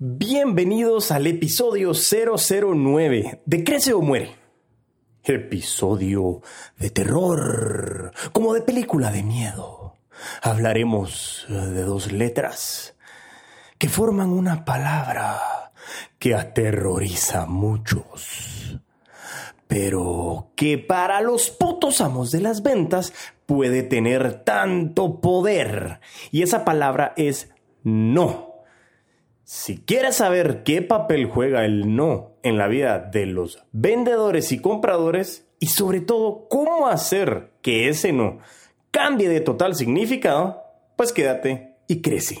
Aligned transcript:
Bienvenidos 0.00 1.10
al 1.10 1.26
episodio 1.26 1.90
009 1.92 3.42
de 3.44 3.64
Crece 3.64 3.92
o 3.94 4.00
Muere. 4.00 4.36
Episodio 5.24 6.40
de 6.78 6.90
terror, 6.90 8.12
como 8.30 8.54
de 8.54 8.62
película 8.62 9.10
de 9.10 9.24
miedo. 9.24 9.96
Hablaremos 10.40 11.46
de 11.48 11.82
dos 11.82 12.12
letras 12.12 12.94
que 13.76 13.88
forman 13.88 14.30
una 14.30 14.64
palabra 14.64 15.72
que 16.20 16.36
aterroriza 16.36 17.42
a 17.42 17.46
muchos, 17.46 18.78
pero 19.66 20.52
que 20.54 20.78
para 20.78 21.20
los 21.22 21.50
putos 21.50 22.00
amos 22.00 22.30
de 22.30 22.40
las 22.40 22.62
ventas 22.62 23.12
puede 23.46 23.82
tener 23.82 24.44
tanto 24.44 25.20
poder. 25.20 25.98
Y 26.30 26.42
esa 26.42 26.64
palabra 26.64 27.14
es 27.16 27.50
no. 27.82 28.47
Si 29.50 29.78
quieres 29.78 30.16
saber 30.16 30.62
qué 30.62 30.82
papel 30.82 31.24
juega 31.24 31.64
el 31.64 31.96
no 31.96 32.32
en 32.42 32.58
la 32.58 32.68
vida 32.68 32.98
de 32.98 33.24
los 33.24 33.64
vendedores 33.72 34.52
y 34.52 34.60
compradores 34.60 35.48
y 35.58 35.68
sobre 35.68 36.02
todo 36.02 36.48
cómo 36.50 36.86
hacer 36.86 37.52
que 37.62 37.88
ese 37.88 38.12
no 38.12 38.40
cambie 38.90 39.30
de 39.30 39.40
total 39.40 39.74
significado, 39.74 40.64
pues 40.96 41.14
quédate 41.14 41.76
y 41.86 42.02
crece. 42.02 42.40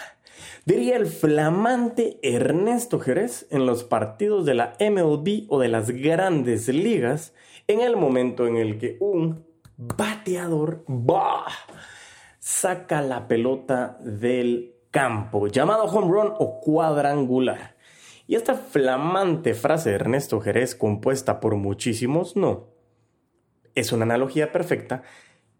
Diría 0.71 0.95
el 0.95 1.07
flamante 1.07 2.17
Ernesto 2.23 2.97
Jerez 2.97 3.45
en 3.49 3.65
los 3.65 3.83
partidos 3.83 4.45
de 4.45 4.53
la 4.53 4.77
MLB 4.79 5.47
o 5.49 5.59
de 5.59 5.67
las 5.67 5.89
grandes 5.89 6.69
ligas 6.69 7.33
en 7.67 7.81
el 7.81 7.97
momento 7.97 8.47
en 8.47 8.55
el 8.55 8.77
que 8.77 8.95
un 9.01 9.45
bateador 9.75 10.85
saca 12.39 13.01
la 13.01 13.27
pelota 13.27 13.97
del 13.99 14.75
campo, 14.91 15.47
llamado 15.47 15.83
home 15.83 16.07
run 16.09 16.33
o 16.39 16.61
cuadrangular. 16.61 17.75
Y 18.25 18.35
esta 18.35 18.53
flamante 18.53 19.53
frase 19.55 19.89
de 19.89 19.95
Ernesto 19.95 20.39
Jerez, 20.39 20.73
compuesta 20.73 21.41
por 21.41 21.57
muchísimos 21.57 22.37
no, 22.37 22.69
es 23.75 23.91
una 23.91 24.03
analogía 24.03 24.53
perfecta. 24.53 25.03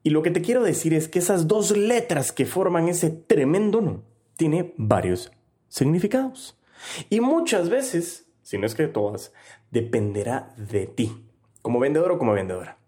Y 0.04 0.12
lo 0.12 0.22
que 0.22 0.32
te 0.32 0.42
quiero 0.42 0.64
decir 0.64 0.94
es 0.94 1.10
que 1.10 1.20
esas 1.20 1.50
dos 1.50 1.76
letras 1.76 2.32
que 2.32 2.46
forman 2.46 2.88
ese 2.88 3.10
tremendo 3.10 3.82
no, 3.82 4.11
tiene 4.42 4.74
varios 4.76 5.32
significados. 5.68 6.60
Y 7.12 7.20
muchas 7.20 7.70
veces, 7.70 8.28
si 8.42 8.58
no 8.58 8.66
es 8.66 8.74
que 8.74 8.88
todas, 8.88 9.34
dependerá 9.70 10.56
de 10.58 10.88
ti, 10.88 11.28
como 11.62 11.80
vendedor 11.80 12.14
o 12.14 12.18
como 12.18 12.34
vendedora. 12.34 12.80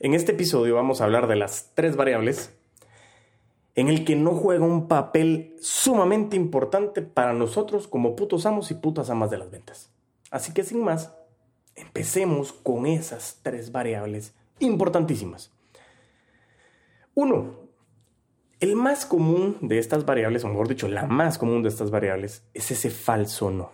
En 0.00 0.12
este 0.12 0.32
episodio 0.32 0.74
vamos 0.74 1.00
a 1.00 1.04
hablar 1.04 1.28
de 1.28 1.36
las 1.36 1.70
tres 1.76 1.94
variables 1.94 2.52
en 3.76 3.86
el 3.86 4.04
que 4.04 4.16
no 4.16 4.32
juega 4.32 4.64
un 4.64 4.88
papel 4.88 5.54
sumamente 5.60 6.34
importante 6.34 7.00
para 7.00 7.32
nosotros 7.32 7.86
como 7.86 8.16
putos 8.16 8.44
amos 8.44 8.72
y 8.72 8.74
putas 8.74 9.08
amas 9.08 9.30
de 9.30 9.38
las 9.38 9.52
ventas. 9.52 9.92
Así 10.32 10.52
que 10.52 10.64
sin 10.64 10.82
más, 10.82 11.14
empecemos 11.76 12.52
con 12.52 12.86
esas 12.86 13.38
tres 13.44 13.70
variables 13.70 14.34
importantísimas. 14.58 15.52
Uno, 17.14 17.67
el 18.60 18.74
más 18.74 19.06
común 19.06 19.56
de 19.60 19.78
estas 19.78 20.04
variables, 20.04 20.44
o 20.44 20.48
mejor 20.48 20.68
dicho, 20.68 20.88
la 20.88 21.06
más 21.06 21.38
común 21.38 21.62
de 21.62 21.68
estas 21.68 21.90
variables, 21.90 22.44
es 22.54 22.70
ese 22.70 22.90
falso 22.90 23.50
no. 23.50 23.72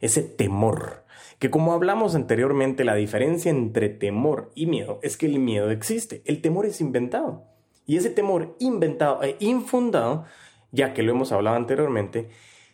Ese 0.00 0.22
temor. 0.22 1.04
Que 1.40 1.50
como 1.50 1.72
hablamos 1.72 2.14
anteriormente, 2.14 2.84
la 2.84 2.94
diferencia 2.94 3.50
entre 3.50 3.88
temor 3.88 4.52
y 4.54 4.66
miedo 4.66 5.00
es 5.02 5.16
que 5.16 5.26
el 5.26 5.38
miedo 5.38 5.70
existe. 5.70 6.22
El 6.24 6.40
temor 6.40 6.66
es 6.66 6.80
inventado. 6.80 7.44
Y 7.84 7.96
ese 7.96 8.10
temor 8.10 8.56
inventado 8.60 9.22
e 9.22 9.36
infundado, 9.40 10.24
ya 10.70 10.94
que 10.94 11.02
lo 11.02 11.12
hemos 11.12 11.32
hablado 11.32 11.56
anteriormente, 11.56 12.28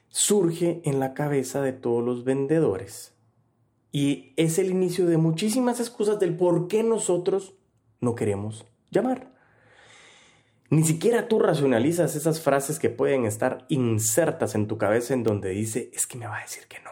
surge 0.08 0.80
en 0.84 1.00
la 1.00 1.14
cabeza 1.14 1.62
de 1.62 1.72
todos 1.72 2.04
los 2.04 2.24
vendedores. 2.24 3.14
Y 3.90 4.32
es 4.36 4.58
el 4.58 4.70
inicio 4.70 5.06
de 5.06 5.18
muchísimas 5.18 5.80
excusas 5.80 6.18
del 6.18 6.36
por 6.36 6.68
qué 6.68 6.82
nosotros 6.82 7.54
no 8.00 8.14
queremos 8.14 8.66
llamar. 8.90 9.33
Ni 10.70 10.82
siquiera 10.82 11.28
tú 11.28 11.38
racionalizas 11.38 12.16
esas 12.16 12.40
frases 12.40 12.78
que 12.78 12.90
pueden 12.90 13.26
estar 13.26 13.66
insertas 13.68 14.54
en 14.54 14.66
tu 14.66 14.78
cabeza 14.78 15.14
en 15.14 15.22
donde 15.22 15.50
dice, 15.50 15.90
es 15.92 16.06
que 16.06 16.18
me 16.18 16.26
va 16.26 16.38
a 16.38 16.42
decir 16.42 16.66
que 16.66 16.80
no. 16.80 16.90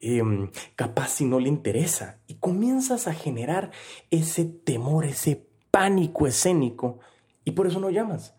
Em, 0.00 0.50
capaz 0.76 1.08
si 1.08 1.24
no 1.24 1.40
le 1.40 1.48
interesa. 1.48 2.20
Y 2.26 2.34
comienzas 2.34 3.08
a 3.08 3.14
generar 3.14 3.70
ese 4.10 4.44
temor, 4.44 5.04
ese 5.04 5.46
pánico 5.70 6.26
escénico 6.26 6.98
y 7.44 7.52
por 7.52 7.66
eso 7.66 7.80
no 7.80 7.90
llamas. 7.90 8.34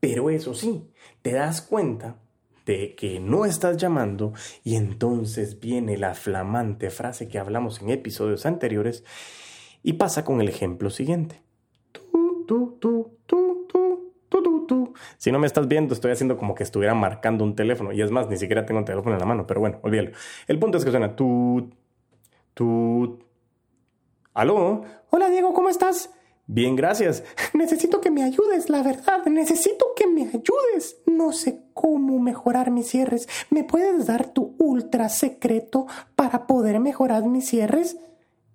Pero 0.00 0.30
eso 0.30 0.54
sí, 0.54 0.90
te 1.22 1.32
das 1.32 1.60
cuenta 1.62 2.16
de 2.66 2.94
que 2.94 3.20
no 3.20 3.44
estás 3.44 3.76
llamando 3.76 4.32
y 4.64 4.76
entonces 4.76 5.60
viene 5.60 5.96
la 5.96 6.14
flamante 6.14 6.90
frase 6.90 7.28
que 7.28 7.38
hablamos 7.38 7.80
en 7.80 7.90
episodios 7.90 8.46
anteriores 8.46 9.04
y 9.82 9.94
pasa 9.94 10.24
con 10.24 10.40
el 10.40 10.48
ejemplo 10.48 10.90
siguiente. 10.90 11.42
Tú, 11.92 12.00
tú, 12.46 12.46
tú, 12.46 12.78
tú, 12.80 13.18
tú, 13.26 13.59
Si 15.16 15.32
no 15.32 15.38
me 15.38 15.46
estás 15.46 15.68
viendo, 15.68 15.94
estoy 15.94 16.12
haciendo 16.12 16.36
como 16.36 16.54
que 16.54 16.62
estuviera 16.62 16.94
marcando 16.94 17.44
un 17.44 17.54
teléfono. 17.54 17.92
Y 17.92 18.02
es 18.02 18.10
más, 18.10 18.28
ni 18.28 18.36
siquiera 18.36 18.66
tengo 18.66 18.80
un 18.80 18.84
teléfono 18.84 19.14
en 19.14 19.20
la 19.20 19.26
mano, 19.26 19.46
pero 19.46 19.60
bueno, 19.60 19.78
olvídalo. 19.82 20.10
El 20.46 20.58
punto 20.58 20.78
es 20.78 20.84
que 20.84 20.90
suena 20.90 21.14
tú, 21.14 21.70
tú. 22.54 23.18
¿Aló? 24.34 24.84
Hola 25.10 25.28
Diego, 25.28 25.52
¿cómo 25.52 25.68
estás? 25.68 26.10
Bien, 26.52 26.74
gracias. 26.74 27.22
Necesito 27.54 28.00
que 28.00 28.10
me 28.10 28.24
ayudes, 28.24 28.68
la 28.70 28.82
verdad. 28.82 29.24
Necesito 29.26 29.86
que 29.94 30.08
me 30.08 30.22
ayudes. 30.22 30.96
No 31.06 31.32
sé 31.32 31.62
cómo 31.74 32.18
mejorar 32.18 32.72
mis 32.72 32.88
cierres. 32.88 33.28
¿Me 33.50 33.62
puedes 33.62 34.06
dar 34.06 34.32
tu 34.32 34.56
ultra 34.58 35.08
secreto 35.08 35.86
para 36.16 36.48
poder 36.48 36.80
mejorar 36.80 37.24
mis 37.26 37.46
cierres? 37.46 37.98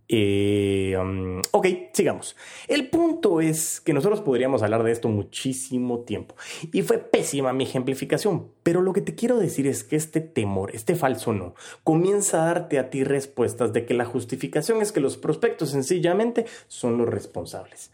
Eh, 0.08 0.96
um, 1.00 1.42
ok, 1.52 1.68
sigamos. 1.94 2.36
El 2.68 2.90
punto 2.90 3.42
es 3.42 3.82
que 3.82 3.94
nosotros 3.94 4.22
podríamos 4.22 4.62
hablar 4.62 4.84
de 4.84 4.92
esto 4.92 5.08
muchísimo 5.08 6.02
tiempo. 6.02 6.36
Y 6.72 6.84
fue 6.84 7.00
pésima 7.00 7.54
mi 7.54 7.64
ejemplificación. 7.64 8.52
Pero 8.64 8.82
lo 8.82 8.94
que 8.94 9.02
te 9.02 9.16
quiero 9.16 9.38
decir 9.38 9.68
es 9.68 9.84
que 9.84 9.96
este 9.96 10.22
temor, 10.22 10.72
este 10.76 10.96
falso 10.96 11.34
no, 11.34 11.56
comienza 11.84 12.44
a 12.44 12.46
darte 12.46 12.80
a 12.80 12.90
ti 12.90 13.04
respuestas 13.04 13.74
de 13.74 13.86
que 13.86 13.94
la 13.94 14.06
justificación 14.06 14.82
es 14.82 14.92
que 14.92 15.00
los 15.00 15.18
prospectos 15.18 15.72
sencillamente 15.72 16.46
son 16.68 16.98
los 16.98 17.10
responsables. 17.10 17.92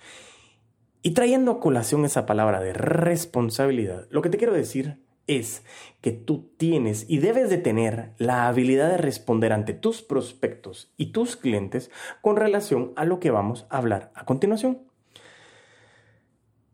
Y 1.03 1.11
trayendo 1.11 1.51
a 1.51 1.59
colación 1.59 2.05
esa 2.05 2.25
palabra 2.25 2.59
de 2.59 2.73
responsabilidad, 2.73 4.07
lo 4.11 4.21
que 4.21 4.29
te 4.29 4.37
quiero 4.37 4.53
decir 4.53 4.99
es 5.27 5.63
que 6.01 6.11
tú 6.11 6.49
tienes 6.57 7.05
y 7.07 7.19
debes 7.19 7.49
de 7.49 7.57
tener 7.57 8.11
la 8.17 8.47
habilidad 8.47 8.89
de 8.89 8.97
responder 8.97 9.53
ante 9.53 9.73
tus 9.73 10.01
prospectos 10.01 10.91
y 10.97 11.07
tus 11.07 11.35
clientes 11.35 11.91
con 12.21 12.35
relación 12.35 12.93
a 12.95 13.05
lo 13.05 13.19
que 13.19 13.31
vamos 13.31 13.65
a 13.69 13.77
hablar 13.77 14.11
a 14.15 14.25
continuación. 14.25 14.79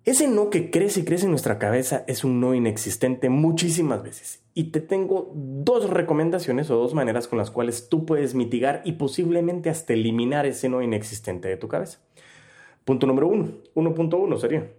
Ese 0.08 0.30
no 0.30 0.50
que 0.50 0.72
crece 0.72 1.02
y 1.02 1.04
crece 1.04 1.26
en 1.26 1.32
nuestra 1.32 1.60
cabeza 1.60 2.06
es 2.08 2.24
un 2.24 2.40
no 2.40 2.54
inexistente 2.54 3.28
muchísimas 3.28 4.02
veces. 4.04 4.42
Y 4.54 4.72
te 4.72 4.80
tengo 4.80 5.34
dos 5.36 5.90
recomendaciones 5.90 6.72
o 6.72 6.78
dos 6.78 6.94
maneras 6.94 7.28
con 7.28 7.38
las 7.38 7.52
cuales 7.52 7.90
tú 7.90 8.06
puedes 8.06 8.34
mitigar 8.34 8.82
y 8.86 8.94
posiblemente 8.94 9.70
hasta 9.70 9.92
eliminar 9.92 10.46
ese 10.46 10.70
no 10.70 10.82
inexistente 10.82 11.50
de 11.50 11.58
tu 11.58 11.68
cabeza. 11.68 12.00
Punto 12.86 13.06
número 13.06 13.28
uno, 13.28 13.50
1.1 13.76 14.38
sería. 14.38 14.72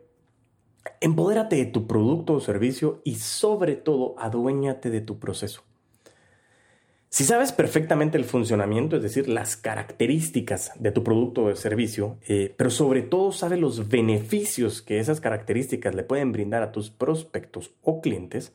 Empodérate 1.00 1.56
de 1.56 1.66
tu 1.66 1.86
producto 1.86 2.34
o 2.34 2.40
servicio 2.40 3.00
y 3.04 3.16
sobre 3.16 3.76
todo 3.76 4.14
aduéñate 4.18 4.90
de 4.90 5.00
tu 5.00 5.18
proceso. 5.18 5.62
Si 7.10 7.24
sabes 7.24 7.52
perfectamente 7.52 8.18
el 8.18 8.24
funcionamiento, 8.24 8.96
es 8.96 9.02
decir, 9.02 9.28
las 9.28 9.56
características 9.56 10.72
de 10.78 10.92
tu 10.92 11.02
producto 11.02 11.44
o 11.44 11.56
servicio, 11.56 12.18
eh, 12.28 12.54
pero 12.56 12.68
sobre 12.68 13.00
todo 13.00 13.32
sabes 13.32 13.58
los 13.58 13.88
beneficios 13.88 14.82
que 14.82 14.98
esas 14.98 15.20
características 15.20 15.94
le 15.94 16.02
pueden 16.02 16.32
brindar 16.32 16.62
a 16.62 16.70
tus 16.70 16.90
prospectos 16.90 17.70
o 17.82 18.02
clientes, 18.02 18.52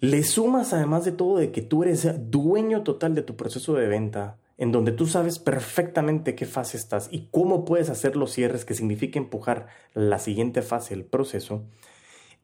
le 0.00 0.24
sumas 0.24 0.72
además 0.72 1.04
de 1.04 1.12
todo 1.12 1.38
de 1.38 1.52
que 1.52 1.62
tú 1.62 1.84
eres 1.84 2.08
dueño 2.30 2.82
total 2.82 3.14
de 3.14 3.22
tu 3.22 3.36
proceso 3.36 3.74
de 3.74 3.86
venta, 3.86 4.36
en 4.58 4.72
donde 4.72 4.90
tú 4.90 5.06
sabes 5.06 5.38
perfectamente 5.38 6.34
qué 6.34 6.44
fase 6.44 6.76
estás 6.76 7.08
y 7.12 7.28
cómo 7.30 7.64
puedes 7.64 7.88
hacer 7.90 8.16
los 8.16 8.32
cierres 8.32 8.64
que 8.64 8.74
significa 8.74 9.18
empujar 9.18 9.68
la 9.94 10.18
siguiente 10.18 10.62
fase 10.62 10.94
del 10.94 11.04
proceso. 11.04 11.64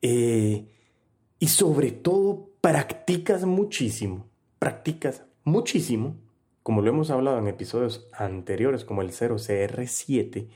Eh, 0.00 0.68
y 1.40 1.48
sobre 1.48 1.90
todo, 1.90 2.50
practicas 2.60 3.44
muchísimo, 3.44 4.28
practicas 4.60 5.24
muchísimo, 5.42 6.16
como 6.62 6.80
lo 6.80 6.90
hemos 6.90 7.10
hablado 7.10 7.38
en 7.38 7.48
episodios 7.48 8.08
anteriores 8.12 8.84
como 8.84 9.02
el 9.02 9.10
0CR7, 9.10 10.48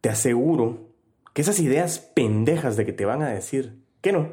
te 0.00 0.08
aseguro 0.08 0.88
que 1.34 1.42
esas 1.42 1.58
ideas 1.58 1.98
pendejas 1.98 2.76
de 2.76 2.86
que 2.86 2.92
te 2.92 3.04
van 3.04 3.22
a 3.22 3.28
decir 3.28 3.82
que 4.00 4.12
no, 4.12 4.32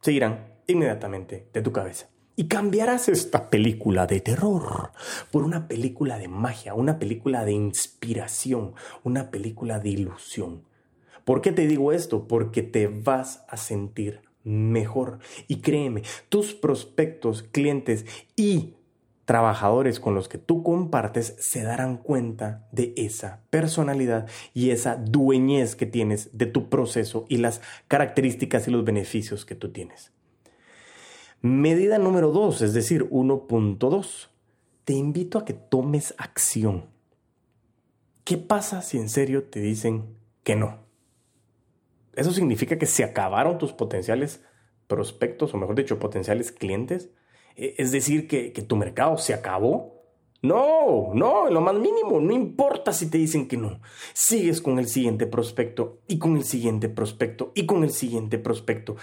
se 0.00 0.12
irán 0.12 0.54
inmediatamente 0.68 1.48
de 1.52 1.60
tu 1.60 1.72
cabeza. 1.72 2.08
Y 2.38 2.46
cambiarás 2.46 3.08
esta 3.08 3.50
película 3.50 4.06
de 4.06 4.20
terror 4.20 4.92
por 5.32 5.42
una 5.42 5.66
película 5.66 6.18
de 6.18 6.28
magia, 6.28 6.72
una 6.72 7.00
película 7.00 7.44
de 7.44 7.50
inspiración, 7.50 8.74
una 9.02 9.32
película 9.32 9.80
de 9.80 9.88
ilusión. 9.88 10.62
¿Por 11.24 11.40
qué 11.40 11.50
te 11.50 11.66
digo 11.66 11.90
esto? 11.90 12.28
Porque 12.28 12.62
te 12.62 12.86
vas 12.86 13.44
a 13.48 13.56
sentir 13.56 14.20
mejor. 14.44 15.18
Y 15.48 15.62
créeme, 15.62 16.04
tus 16.28 16.54
prospectos, 16.54 17.42
clientes 17.42 18.06
y 18.36 18.74
trabajadores 19.24 19.98
con 19.98 20.14
los 20.14 20.28
que 20.28 20.38
tú 20.38 20.62
compartes 20.62 21.34
se 21.40 21.64
darán 21.64 21.96
cuenta 21.96 22.68
de 22.70 22.94
esa 22.96 23.40
personalidad 23.50 24.28
y 24.54 24.70
esa 24.70 24.94
dueñez 24.94 25.74
que 25.74 25.86
tienes 25.86 26.38
de 26.38 26.46
tu 26.46 26.68
proceso 26.68 27.26
y 27.28 27.38
las 27.38 27.62
características 27.88 28.68
y 28.68 28.70
los 28.70 28.84
beneficios 28.84 29.44
que 29.44 29.56
tú 29.56 29.72
tienes. 29.72 30.12
Medida 31.40 31.98
número 31.98 32.32
2, 32.32 32.62
es 32.62 32.74
decir, 32.74 33.08
1.2. 33.10 34.28
Te 34.84 34.92
invito 34.92 35.38
a 35.38 35.44
que 35.44 35.54
tomes 35.54 36.14
acción. 36.18 36.86
¿Qué 38.24 38.38
pasa 38.38 38.82
si 38.82 38.98
en 38.98 39.08
serio 39.08 39.44
te 39.44 39.60
dicen 39.60 40.16
que 40.42 40.56
no? 40.56 40.80
¿Eso 42.14 42.32
significa 42.32 42.76
que 42.76 42.86
se 42.86 43.04
acabaron 43.04 43.58
tus 43.58 43.72
potenciales 43.72 44.42
prospectos, 44.88 45.54
o 45.54 45.58
mejor 45.58 45.76
dicho, 45.76 46.00
potenciales 46.00 46.50
clientes? 46.50 47.10
E, 47.54 47.76
¿Es 47.78 47.92
decir, 47.92 48.26
que, 48.26 48.52
que 48.52 48.62
tu 48.62 48.74
mercado 48.74 49.16
se 49.16 49.32
acabó? 49.32 49.98
No, 50.42 51.14
no, 51.14 51.46
en 51.46 51.54
lo 51.54 51.60
más 51.60 51.74
mínimo, 51.74 52.20
no 52.20 52.32
importa 52.32 52.92
si 52.92 53.08
te 53.10 53.18
dicen 53.18 53.46
que 53.46 53.56
no. 53.56 53.80
Sigues 54.12 54.60
con 54.60 54.80
el 54.80 54.88
siguiente 54.88 55.26
prospecto 55.28 56.00
y 56.08 56.18
con 56.18 56.36
el 56.36 56.42
siguiente 56.42 56.88
prospecto 56.88 57.52
y 57.54 57.66
con 57.66 57.84
el 57.84 57.90
siguiente 57.90 58.38
prospecto. 58.38 58.96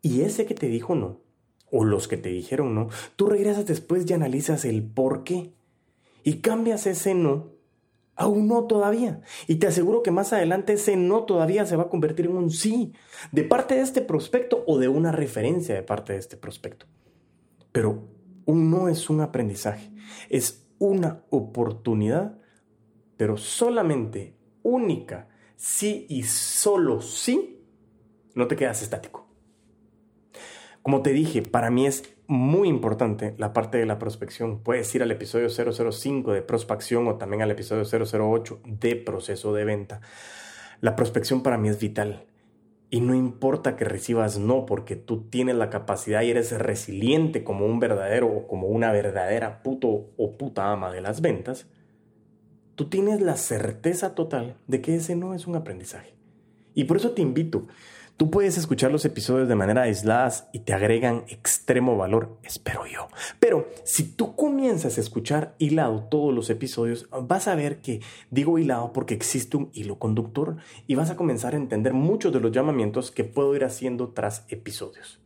Y 0.00 0.22
ese 0.22 0.46
que 0.46 0.54
te 0.54 0.68
dijo 0.68 0.94
no, 0.94 1.20
o 1.72 1.84
los 1.84 2.06
que 2.06 2.18
te 2.18 2.28
dijeron 2.28 2.74
no, 2.74 2.88
tú 3.16 3.26
regresas 3.26 3.66
después 3.66 4.08
y 4.08 4.12
analizas 4.12 4.64
el 4.64 4.84
por 4.84 5.24
qué 5.24 5.54
y 6.22 6.34
cambias 6.34 6.86
ese 6.86 7.14
no 7.14 7.50
a 8.14 8.26
un 8.26 8.46
no 8.46 8.64
todavía. 8.64 9.22
Y 9.48 9.56
te 9.56 9.66
aseguro 9.66 10.02
que 10.02 10.10
más 10.10 10.32
adelante 10.32 10.74
ese 10.74 10.96
no 10.96 11.24
todavía 11.24 11.66
se 11.66 11.76
va 11.76 11.84
a 11.84 11.88
convertir 11.88 12.26
en 12.26 12.36
un 12.36 12.50
sí 12.50 12.92
de 13.32 13.42
parte 13.42 13.74
de 13.74 13.80
este 13.80 14.02
prospecto 14.02 14.62
o 14.66 14.78
de 14.78 14.88
una 14.88 15.10
referencia 15.12 15.74
de 15.74 15.82
parte 15.82 16.12
de 16.12 16.18
este 16.18 16.36
prospecto. 16.36 16.86
Pero 17.72 18.06
un 18.44 18.70
no 18.70 18.88
es 18.88 19.08
un 19.08 19.22
aprendizaje, 19.22 19.90
es 20.28 20.68
una 20.78 21.24
oportunidad, 21.30 22.38
pero 23.16 23.38
solamente 23.38 24.36
única, 24.62 25.28
sí 25.56 26.06
y 26.10 26.24
solo 26.24 27.00
sí, 27.00 27.64
no 28.34 28.46
te 28.46 28.56
quedas 28.56 28.82
estático. 28.82 29.31
Como 30.82 31.02
te 31.02 31.12
dije, 31.12 31.42
para 31.42 31.70
mí 31.70 31.86
es 31.86 32.12
muy 32.26 32.68
importante 32.68 33.34
la 33.38 33.52
parte 33.52 33.78
de 33.78 33.86
la 33.86 34.00
prospección. 34.00 34.58
Puedes 34.58 34.92
ir 34.94 35.02
al 35.02 35.12
episodio 35.12 35.48
005 35.48 36.32
de 36.32 36.42
prospección 36.42 37.06
o 37.06 37.16
también 37.16 37.42
al 37.42 37.52
episodio 37.52 37.84
008 37.84 38.60
de 38.64 38.96
proceso 38.96 39.54
de 39.54 39.64
venta. 39.64 40.00
La 40.80 40.96
prospección 40.96 41.44
para 41.44 41.56
mí 41.56 41.68
es 41.68 41.78
vital. 41.78 42.24
Y 42.90 43.00
no 43.00 43.14
importa 43.14 43.76
que 43.76 43.84
recibas 43.84 44.38
no, 44.38 44.66
porque 44.66 44.96
tú 44.96 45.22
tienes 45.30 45.54
la 45.54 45.70
capacidad 45.70 46.22
y 46.22 46.30
eres 46.30 46.52
resiliente 46.52 47.44
como 47.44 47.64
un 47.64 47.78
verdadero 47.78 48.26
o 48.26 48.46
como 48.48 48.66
una 48.66 48.90
verdadera 48.92 49.62
puto 49.62 50.10
o 50.16 50.36
puta 50.36 50.72
ama 50.72 50.92
de 50.92 51.00
las 51.00 51.20
ventas, 51.20 51.66
tú 52.74 52.90
tienes 52.90 53.20
la 53.20 53.36
certeza 53.36 54.14
total 54.14 54.56
de 54.66 54.82
que 54.82 54.96
ese 54.96 55.16
no 55.16 55.32
es 55.32 55.46
un 55.46 55.54
aprendizaje. 55.54 56.14
Y 56.74 56.84
por 56.84 56.96
eso 56.96 57.12
te 57.12 57.22
invito, 57.22 57.66
Tú 58.22 58.30
puedes 58.30 58.56
escuchar 58.56 58.92
los 58.92 59.04
episodios 59.04 59.48
de 59.48 59.56
manera 59.56 59.82
aisladas 59.82 60.46
y 60.52 60.60
te 60.60 60.72
agregan 60.72 61.24
extremo 61.26 61.96
valor, 61.96 62.38
espero 62.44 62.86
yo. 62.86 63.08
Pero 63.40 63.66
si 63.82 64.04
tú 64.04 64.36
comienzas 64.36 64.96
a 64.96 65.00
escuchar 65.00 65.56
hilado 65.58 66.04
todos 66.04 66.32
los 66.32 66.48
episodios, 66.48 67.08
vas 67.10 67.48
a 67.48 67.56
ver 67.56 67.78
que 67.78 68.00
digo 68.30 68.60
hilado 68.60 68.92
porque 68.92 69.14
existe 69.14 69.56
un 69.56 69.70
hilo 69.72 69.98
conductor 69.98 70.58
y 70.86 70.94
vas 70.94 71.10
a 71.10 71.16
comenzar 71.16 71.54
a 71.54 71.56
entender 71.56 71.94
muchos 71.94 72.32
de 72.32 72.38
los 72.38 72.52
llamamientos 72.52 73.10
que 73.10 73.24
puedo 73.24 73.56
ir 73.56 73.64
haciendo 73.64 74.10
tras 74.10 74.46
episodios. 74.50 75.18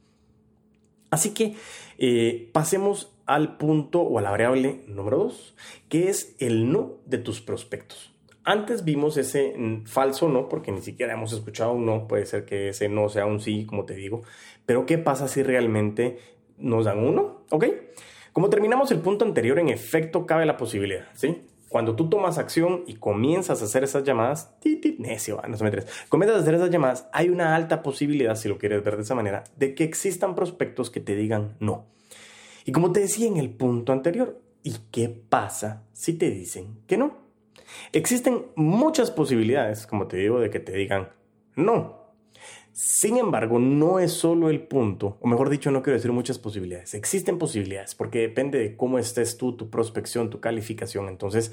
Así 1.11 1.35
que 1.35 1.55
eh, 1.99 2.49
pasemos 2.55 3.13
al 3.27 3.59
punto 3.59 4.01
o 4.01 4.19
a 4.19 4.23
la 4.23 4.31
variable 4.31 4.85
número 4.89 5.19
2, 5.19 5.55
que 5.91 6.09
es 6.09 6.35
el 6.39 6.73
no 6.73 6.93
de 7.05 7.19
tus 7.19 7.43
prospectos. 7.43 8.16
Antes 8.49 8.85
vimos 8.85 9.17
ese 9.17 9.57
falso 9.87 10.29
no, 10.29 10.49
porque 10.49 10.71
ni 10.71 10.81
siquiera 10.81 11.15
hemos 11.15 11.33
escuchado 11.33 11.73
un 11.73 11.85
no, 11.85 12.07
puede 12.07 12.27
ser 12.27 12.45
que 12.45 12.69
ese 12.69 12.89
no 12.89 13.09
sea 13.09 13.27
un 13.27 13.41
sí, 13.41 13.67
como 13.67 13.85
te 13.85 13.95
digo, 13.95 14.23
pero 14.65 14.87
¿qué 14.87 14.99
pasa 14.99 15.27
si 15.27 15.43
realmente 15.43 16.19
nos 16.57 16.85
dan 16.85 17.01
uno? 17.01 17.43
¿Ok? 17.51 17.65
Como 18.33 18.49
terminamos 18.49 18.93
el 18.93 19.01
punto 19.01 19.25
anterior, 19.25 19.59
en 19.59 19.69
efecto 19.69 20.27
cabe 20.27 20.47
la 20.47 20.57
posibilidad, 20.57 21.07
¿sí? 21.15 21.43
Cuando 21.69 21.97
tú 21.97 22.09
tomas 22.09 22.39
acción 22.39 22.85
y 22.87 22.95
comienzas 22.95 23.63
a 23.63 23.65
hacer 23.65 23.83
esas 23.83 24.05
llamadas, 24.05 24.55
necio, 24.99 25.43
no 25.49 25.57
se 25.57 25.65
me 25.65 25.73
comienzas 26.09 26.39
a 26.39 26.43
hacer 26.43 26.55
esas 26.55 26.71
llamadas, 26.71 27.09
hay 27.13 27.31
una 27.31 27.57
alta 27.57 27.83
posibilidad, 27.83 28.37
si 28.37 28.49
lo 28.49 28.59
quieres 28.59 28.85
ver 28.85 28.95
de 28.95 29.03
esa 29.03 29.17
manera, 29.17 29.43
de 29.57 29.75
que 29.75 29.83
existan 29.83 30.37
prospectos 30.37 30.91
que 30.91 31.01
te 31.01 31.17
digan 31.17 31.57
no. 31.59 31.87
Y 32.65 32.71
como 32.71 32.93
te 32.93 33.01
decía 33.01 33.27
en 33.27 33.39
el 33.39 33.51
punto 33.51 33.91
anterior, 33.91 34.41
¿y 34.63 34.77
qué 34.93 35.09
pasa 35.09 35.83
si 35.93 36.13
te 36.13 36.31
dicen 36.31 36.79
que 36.87 36.97
no? 36.97 37.26
Existen 37.93 38.47
muchas 38.57 39.11
posibilidades, 39.11 39.87
como 39.87 40.07
te 40.07 40.17
digo, 40.17 40.41
de 40.41 40.51
que 40.51 40.61
te 40.61 40.73
digan 40.73 41.11
no. 41.55 42.07
Sin 42.73 43.17
embargo, 43.17 43.59
no 43.59 44.01
es 44.01 44.13
solo 44.13 44.51
el 44.51 44.61
punto, 44.61 45.17
o 45.23 45.27
mejor 45.29 45.49
dicho, 45.49 45.71
no 45.71 45.83
quiero 45.83 45.97
decir 45.97 46.13
muchas 46.13 46.39
posibilidades. 46.39 46.93
Existen 46.93 47.39
posibilidades 47.39 47.95
porque 47.95 48.19
depende 48.19 48.59
de 48.59 48.77
cómo 48.77 48.99
estés 48.99 49.39
tú, 49.39 49.57
tu 49.57 49.71
prospección, 49.71 50.29
tu 50.29 50.41
calificación. 50.41 51.09
Entonces, 51.09 51.53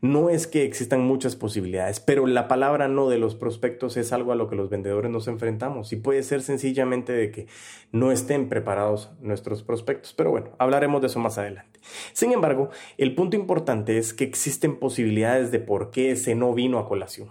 no 0.00 0.30
es 0.30 0.46
que 0.46 0.64
existan 0.64 1.02
muchas 1.02 1.36
posibilidades, 1.36 2.00
pero 2.00 2.26
la 2.26 2.48
palabra 2.48 2.88
no 2.88 3.08
de 3.08 3.18
los 3.18 3.34
prospectos 3.34 3.96
es 3.96 4.12
algo 4.12 4.32
a 4.32 4.34
lo 4.34 4.48
que 4.48 4.56
los 4.56 4.70
vendedores 4.70 5.10
nos 5.10 5.28
enfrentamos 5.28 5.92
y 5.92 5.96
puede 5.96 6.22
ser 6.22 6.42
sencillamente 6.42 7.12
de 7.12 7.30
que 7.30 7.46
no 7.92 8.10
estén 8.10 8.48
preparados 8.48 9.10
nuestros 9.20 9.62
prospectos. 9.62 10.14
Pero 10.14 10.30
bueno, 10.30 10.50
hablaremos 10.58 11.02
de 11.02 11.08
eso 11.08 11.18
más 11.18 11.36
adelante. 11.36 11.80
Sin 12.12 12.32
embargo, 12.32 12.70
el 12.96 13.14
punto 13.14 13.36
importante 13.36 13.98
es 13.98 14.14
que 14.14 14.24
existen 14.24 14.78
posibilidades 14.78 15.50
de 15.50 15.60
por 15.60 15.90
qué 15.90 16.12
ese 16.12 16.34
no 16.34 16.54
vino 16.54 16.78
a 16.78 16.88
colación. 16.88 17.28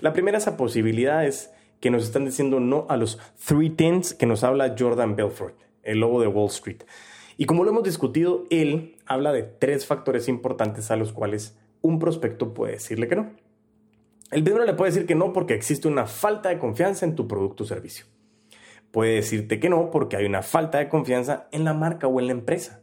La 0.00 0.12
primera 0.12 0.38
esa 0.38 0.56
posibilidad 0.56 1.26
es 1.26 1.50
que 1.80 1.90
nos 1.90 2.04
están 2.04 2.24
diciendo 2.24 2.60
no 2.60 2.86
a 2.88 2.96
los 2.96 3.18
three 3.44 3.70
tens 3.70 4.14
que 4.14 4.26
nos 4.26 4.44
habla 4.44 4.76
Jordan 4.78 5.16
Belfort, 5.16 5.56
el 5.82 5.98
lobo 5.98 6.20
de 6.20 6.28
Wall 6.28 6.48
Street. 6.48 6.82
Y 7.36 7.46
como 7.46 7.64
lo 7.64 7.70
hemos 7.70 7.82
discutido, 7.82 8.44
él 8.50 8.96
habla 9.06 9.32
de 9.32 9.42
tres 9.42 9.84
factores 9.84 10.28
importantes 10.28 10.92
a 10.92 10.96
los 10.96 11.12
cuales 11.12 11.58
un 11.84 11.98
prospecto 11.98 12.54
puede 12.54 12.72
decirle 12.72 13.08
que 13.08 13.16
no. 13.16 13.30
El 14.30 14.42
vendedor 14.42 14.66
le 14.66 14.72
puede 14.72 14.90
decir 14.90 15.06
que 15.06 15.14
no 15.14 15.34
porque 15.34 15.52
existe 15.52 15.86
una 15.86 16.06
falta 16.06 16.48
de 16.48 16.58
confianza 16.58 17.04
en 17.04 17.14
tu 17.14 17.28
producto 17.28 17.64
o 17.64 17.66
servicio. 17.66 18.06
Puede 18.90 19.16
decirte 19.16 19.60
que 19.60 19.68
no 19.68 19.90
porque 19.90 20.16
hay 20.16 20.24
una 20.24 20.42
falta 20.42 20.78
de 20.78 20.88
confianza 20.88 21.46
en 21.52 21.64
la 21.64 21.74
marca 21.74 22.06
o 22.06 22.20
en 22.20 22.26
la 22.28 22.32
empresa. 22.32 22.80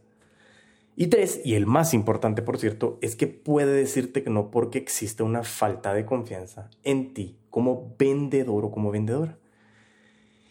Y 0.94 1.08
tres, 1.08 1.40
y 1.44 1.54
el 1.54 1.66
más 1.66 1.94
importante 1.94 2.42
por 2.42 2.58
cierto, 2.58 2.98
es 3.02 3.16
que 3.16 3.26
puede 3.26 3.72
decirte 3.72 4.22
que 4.22 4.30
no 4.30 4.52
porque 4.52 4.78
existe 4.78 5.24
una 5.24 5.42
falta 5.42 5.92
de 5.94 6.06
confianza 6.06 6.70
en 6.84 7.12
ti 7.12 7.36
como 7.50 7.96
vendedor 7.98 8.66
o 8.66 8.70
como 8.70 8.92
vendedora. 8.92 9.36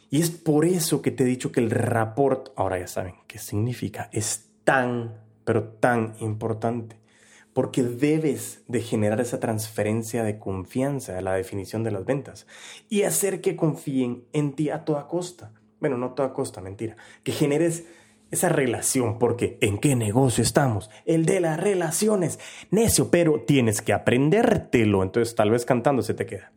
Y 0.10 0.20
es 0.20 0.30
por 0.30 0.66
eso 0.66 1.02
que 1.02 1.12
te 1.12 1.24
he 1.24 1.28
dicho 1.28 1.54
que 1.54 1.62
el 1.62 1.72
rapport, 1.72 2.50
ahora 2.58 2.80
ya 2.80 2.88
saben 2.88 3.16
qué 3.28 3.40
significa, 3.40 4.10
es 4.12 4.50
tan, 4.66 5.22
pero 5.46 5.70
tan 5.70 6.16
importante 6.20 7.01
porque 7.54 7.84
debes 7.84 8.62
de 8.68 8.82
generar 8.82 9.20
esa 9.20 9.40
transferencia 9.40 10.24
de 10.24 10.40
confianza 10.40 11.20
la 11.22 11.34
definición 11.34 11.84
de 11.84 11.92
las 11.92 12.06
ventas 12.06 12.48
y 12.90 13.04
hacer 13.04 13.42
que 13.42 13.56
confíen 13.56 14.26
en 14.34 14.54
ti 14.54 14.70
a 14.70 14.86
toda 14.86 15.08
costa. 15.08 15.52
Bueno, 15.80 15.98
no 15.98 16.08
a 16.08 16.16
toda 16.16 16.34
costa, 16.34 16.62
mentira. 16.62 16.96
Que 17.24 17.32
generes 17.32 17.86
esa 18.30 18.48
relación, 18.48 19.20
porque 19.20 19.58
¿en 19.62 19.78
qué 19.78 19.96
negocio 19.96 20.42
estamos? 20.42 20.90
El 21.06 21.26
de 21.26 21.42
las 21.42 21.60
relaciones. 21.60 22.40
Necio, 22.70 23.10
pero 23.12 23.42
tienes 23.42 23.82
que 23.82 23.92
aprendértelo, 23.92 25.04
entonces 25.04 25.36
tal 25.36 25.52
vez 25.52 25.66
cantando 25.66 26.02
se 26.02 26.14
te 26.14 26.26
queda. 26.26 26.52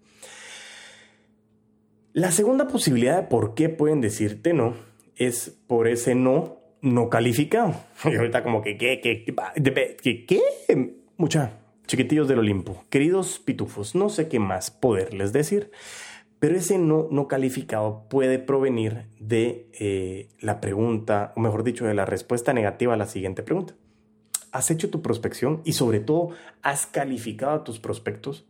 La 2.12 2.30
segunda 2.30 2.68
posibilidad 2.68 3.16
de 3.16 3.26
por 3.26 3.54
qué 3.54 3.68
pueden 3.68 4.00
decirte 4.00 4.52
no 4.52 4.74
es 5.16 5.56
por 5.66 5.88
ese 5.88 6.14
no 6.14 6.63
no 6.84 7.08
calificado. 7.08 7.74
Y 8.04 8.14
ahorita 8.14 8.42
como 8.42 8.62
que, 8.62 8.76
¿qué? 8.76 9.00
¿Qué? 9.00 9.24
¿Qué? 9.24 10.26
¿Qué? 10.26 10.94
Mucha, 11.16 11.52
chiquitillos 11.86 12.28
del 12.28 12.40
Olimpo, 12.40 12.84
queridos 12.90 13.38
pitufos, 13.38 13.94
no 13.94 14.08
sé 14.08 14.28
qué 14.28 14.38
más 14.38 14.70
poderles 14.70 15.32
decir, 15.32 15.70
pero 16.38 16.56
ese 16.56 16.76
no, 16.76 17.08
no 17.10 17.26
calificado 17.26 18.06
puede 18.10 18.38
provenir 18.38 19.06
de 19.18 19.70
eh, 19.78 20.28
la 20.40 20.60
pregunta, 20.60 21.32
o 21.36 21.40
mejor 21.40 21.64
dicho, 21.64 21.86
de 21.86 21.94
la 21.94 22.04
respuesta 22.04 22.52
negativa 22.52 22.94
a 22.94 22.98
la 22.98 23.06
siguiente 23.06 23.42
pregunta. 23.42 23.74
has 24.52 24.70
hecho 24.70 24.90
tu 24.90 25.00
prospección 25.02 25.62
y 25.64 25.72
sobre 25.72 26.00
todo 26.00 26.30
has 26.62 26.86
calificado 26.86 27.52
a 27.52 27.64
tus 27.64 27.80
prospectos. 27.80 28.44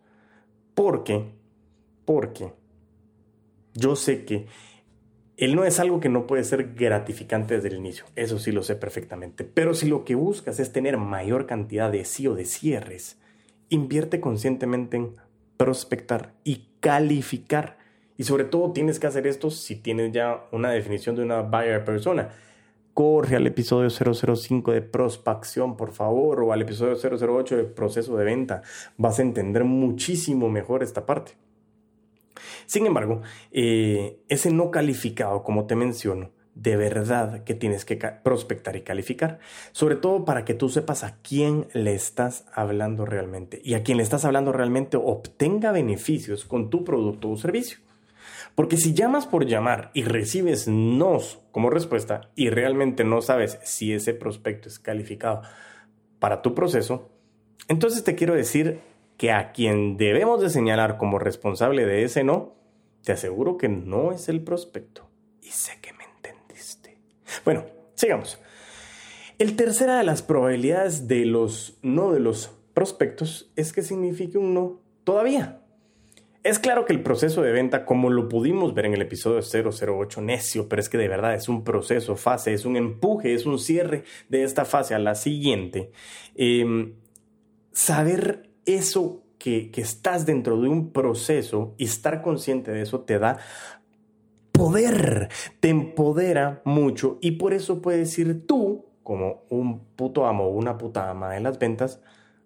Porque, 0.74 1.24
porque 2.04 2.52
yo 3.74 3.94
sé 3.94 4.24
que 4.24 4.46
el 5.36 5.56
no 5.56 5.64
es 5.64 5.80
algo 5.80 5.98
que 5.98 6.08
no 6.08 6.26
puede 6.26 6.44
ser 6.44 6.74
gratificante 6.74 7.54
desde 7.54 7.68
el 7.68 7.76
inicio, 7.76 8.04
eso 8.14 8.38
sí 8.38 8.52
lo 8.52 8.62
sé 8.62 8.76
perfectamente. 8.76 9.44
Pero 9.44 9.74
si 9.74 9.88
lo 9.88 10.04
que 10.04 10.14
buscas 10.14 10.60
es 10.60 10.72
tener 10.72 10.96
mayor 10.96 11.46
cantidad 11.46 11.90
de 11.90 12.04
sí 12.04 12.26
o 12.28 12.34
de 12.34 12.44
cierres, 12.44 13.18
invierte 13.68 14.20
conscientemente 14.20 14.96
en 14.96 15.16
prospectar 15.56 16.32
y 16.44 16.68
calificar. 16.80 17.78
Y 18.16 18.24
sobre 18.24 18.44
todo 18.44 18.72
tienes 18.72 19.00
que 19.00 19.08
hacer 19.08 19.26
esto 19.26 19.50
si 19.50 19.76
tienes 19.76 20.12
ya 20.12 20.44
una 20.52 20.70
definición 20.70 21.16
de 21.16 21.22
una 21.22 21.42
buyer 21.42 21.84
persona. 21.84 22.30
Corre 22.92 23.34
al 23.34 23.46
episodio 23.48 23.90
005 23.90 24.70
de 24.70 24.82
prospección, 24.82 25.76
por 25.76 25.90
favor, 25.90 26.44
o 26.44 26.52
al 26.52 26.62
episodio 26.62 26.96
008 26.96 27.56
de 27.56 27.64
proceso 27.64 28.16
de 28.16 28.24
venta. 28.24 28.62
Vas 28.96 29.18
a 29.18 29.22
entender 29.22 29.64
muchísimo 29.64 30.48
mejor 30.48 30.84
esta 30.84 31.04
parte. 31.04 31.32
Sin 32.66 32.86
embargo, 32.86 33.22
eh, 33.52 34.18
ese 34.28 34.50
no 34.50 34.70
calificado, 34.70 35.42
como 35.42 35.66
te 35.66 35.76
menciono, 35.76 36.30
de 36.54 36.76
verdad 36.76 37.42
que 37.44 37.54
tienes 37.54 37.84
que 37.84 37.96
prospectar 37.96 38.76
y 38.76 38.82
calificar, 38.82 39.40
sobre 39.72 39.96
todo 39.96 40.24
para 40.24 40.44
que 40.44 40.54
tú 40.54 40.68
sepas 40.68 41.02
a 41.02 41.16
quién 41.20 41.66
le 41.72 41.94
estás 41.94 42.46
hablando 42.54 43.04
realmente 43.04 43.60
y 43.64 43.74
a 43.74 43.82
quien 43.82 43.96
le 43.96 44.04
estás 44.04 44.24
hablando 44.24 44.52
realmente 44.52 44.96
obtenga 44.96 45.72
beneficios 45.72 46.44
con 46.44 46.70
tu 46.70 46.84
producto 46.84 47.30
o 47.30 47.36
servicio. 47.36 47.78
Porque 48.54 48.76
si 48.76 48.94
llamas 48.94 49.26
por 49.26 49.46
llamar 49.46 49.90
y 49.94 50.04
recibes 50.04 50.68
nos 50.68 51.40
como 51.50 51.70
respuesta 51.70 52.30
y 52.36 52.50
realmente 52.50 53.02
no 53.02 53.20
sabes 53.20 53.58
si 53.64 53.92
ese 53.92 54.14
prospecto 54.14 54.68
es 54.68 54.78
calificado 54.78 55.42
para 56.20 56.40
tu 56.40 56.54
proceso, 56.54 57.10
entonces 57.66 58.04
te 58.04 58.14
quiero 58.14 58.34
decir 58.34 58.80
que 59.16 59.32
a 59.32 59.52
quien 59.52 59.96
debemos 59.96 60.40
de 60.40 60.50
señalar 60.50 60.96
como 60.96 61.18
responsable 61.18 61.86
de 61.86 62.04
ese 62.04 62.24
no, 62.24 62.54
te 63.02 63.12
aseguro 63.12 63.56
que 63.56 63.68
no 63.68 64.12
es 64.12 64.28
el 64.28 64.42
prospecto. 64.42 65.08
Y 65.42 65.48
sé 65.48 65.72
que 65.80 65.92
me 65.92 66.04
entendiste. 66.04 66.98
Bueno, 67.44 67.64
sigamos. 67.94 68.40
El 69.38 69.56
tercera 69.56 69.98
de 69.98 70.04
las 70.04 70.22
probabilidades 70.22 71.08
de 71.08 71.24
los 71.26 71.78
no 71.82 72.12
de 72.12 72.20
los 72.20 72.52
prospectos 72.72 73.50
es 73.56 73.72
que 73.72 73.82
signifique 73.82 74.38
un 74.38 74.54
no 74.54 74.80
todavía. 75.04 75.60
Es 76.44 76.58
claro 76.58 76.84
que 76.84 76.92
el 76.92 77.02
proceso 77.02 77.40
de 77.40 77.52
venta, 77.52 77.86
como 77.86 78.10
lo 78.10 78.28
pudimos 78.28 78.74
ver 78.74 78.84
en 78.84 78.92
el 78.92 79.00
episodio 79.00 79.40
008, 79.40 80.20
necio, 80.20 80.68
pero 80.68 80.80
es 80.80 80.90
que 80.90 80.98
de 80.98 81.08
verdad 81.08 81.34
es 81.34 81.48
un 81.48 81.64
proceso, 81.64 82.16
fase, 82.16 82.52
es 82.52 82.66
un 82.66 82.76
empuje, 82.76 83.32
es 83.32 83.46
un 83.46 83.58
cierre 83.58 84.04
de 84.28 84.44
esta 84.44 84.66
fase 84.66 84.94
a 84.94 84.98
la 84.98 85.14
siguiente. 85.14 85.90
Em, 86.34 86.96
saber 87.72 88.50
eso 88.66 89.22
que, 89.38 89.70
que 89.70 89.80
estás 89.80 90.26
dentro 90.26 90.60
de 90.60 90.68
un 90.68 90.90
proceso 90.90 91.74
y 91.78 91.84
estar 91.84 92.22
consciente 92.22 92.72
de 92.72 92.82
eso 92.82 93.00
te 93.00 93.18
da 93.18 93.38
poder, 94.52 95.28
te 95.60 95.68
empodera 95.68 96.62
mucho 96.64 97.18
y 97.20 97.32
por 97.32 97.52
eso 97.52 97.82
puedes 97.82 98.16
ir 98.18 98.46
tú, 98.46 98.86
como 99.02 99.42
un 99.50 99.80
puto 99.96 100.26
amo 100.26 100.44
o 100.44 100.50
una 100.50 100.78
puta 100.78 101.10
ama 101.10 101.32
de 101.32 101.40
las 101.40 101.58
ventas, 101.58 102.00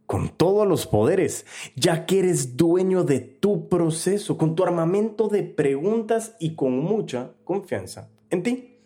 con 0.07 0.31
todos 0.31 0.67
los 0.67 0.87
poderes, 0.87 1.45
ya 1.77 2.07
que 2.07 2.21
eres 2.21 2.57
dueño 2.57 3.05
de 3.05 3.21
tu 3.21 3.69
proceso, 3.69 4.39
con 4.39 4.55
tu 4.55 4.63
armamento 4.63 5.29
de 5.29 5.43
preguntas 5.43 6.35
y 6.41 6.55
con 6.55 6.79
mucha 6.79 7.33
confianza 7.45 8.09
en 8.31 8.43
ti. 8.43 8.79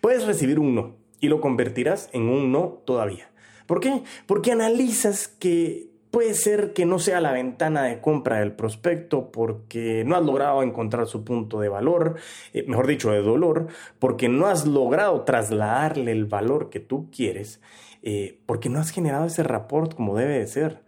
Puedes 0.00 0.24
recibir 0.24 0.58
un 0.58 0.74
no 0.74 0.96
y 1.20 1.28
lo 1.28 1.42
convertirás 1.42 2.08
en 2.14 2.22
un 2.30 2.52
no 2.52 2.82
todavía. 2.86 3.30
¿Por 3.66 3.80
qué? 3.80 4.02
Porque 4.26 4.50
analizas 4.50 5.28
que 5.28 5.90
Puede 6.16 6.32
ser 6.32 6.72
que 6.72 6.86
no 6.86 6.98
sea 6.98 7.20
la 7.20 7.30
ventana 7.30 7.82
de 7.82 8.00
compra 8.00 8.38
del 8.38 8.52
prospecto 8.52 9.30
porque 9.30 10.02
no 10.06 10.16
has 10.16 10.24
logrado 10.24 10.62
encontrar 10.62 11.06
su 11.06 11.24
punto 11.24 11.60
de 11.60 11.68
valor, 11.68 12.16
eh, 12.54 12.64
mejor 12.66 12.86
dicho, 12.86 13.10
de 13.10 13.20
dolor, 13.20 13.66
porque 13.98 14.30
no 14.30 14.46
has 14.46 14.66
logrado 14.66 15.24
trasladarle 15.24 16.12
el 16.12 16.24
valor 16.24 16.70
que 16.70 16.80
tú 16.80 17.10
quieres, 17.14 17.60
eh, 18.02 18.40
porque 18.46 18.70
no 18.70 18.78
has 18.78 18.92
generado 18.92 19.26
ese 19.26 19.42
rapport 19.42 19.94
como 19.94 20.16
debe 20.16 20.38
de 20.38 20.46
ser. 20.46 20.82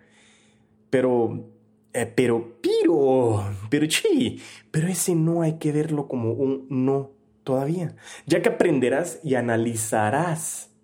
Pero, 0.88 1.44
eh, 1.92 2.06
pero, 2.06 2.56
pero, 2.62 3.44
pero, 3.68 3.90
sí, 3.90 4.40
pero 4.70 4.88
ese 4.88 5.14
no 5.14 5.42
hay 5.42 5.58
que 5.58 5.72
verlo 5.72 6.08
como 6.08 6.32
un 6.32 6.66
no 6.70 7.10
todavía, 7.44 7.96
ya 8.24 8.40
que 8.40 8.48
aprenderás 8.48 9.20
y 9.22 9.34
analizarás 9.34 10.74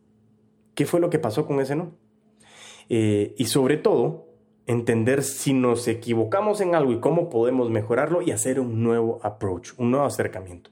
qué 0.75 0.85
fue 0.85 1.01
lo 1.01 1.09
que 1.09 1.19
pasó 1.19 1.47
con 1.47 1.61
ese 1.61 1.77
no. 1.77 1.97
y 2.91 3.47
sobre 3.47 3.79
todo, 3.79 4.34
entender 4.67 5.23
si 5.23 5.53
nos 5.53 5.87
equivocamos 5.89 6.61
en 6.61 6.75
algo 6.75 6.93
y 6.93 7.01
cómo 7.01 7.29
podemos 7.29 7.71
mejorarlo 7.71 8.23
y 8.23 8.31
hacer 8.31 8.61
un 8.61 8.83
nuevo 8.83 9.21
approach, 9.23 9.73
un 9.77 9.91
nuevo 9.91 10.07
acercamiento. 10.07 10.71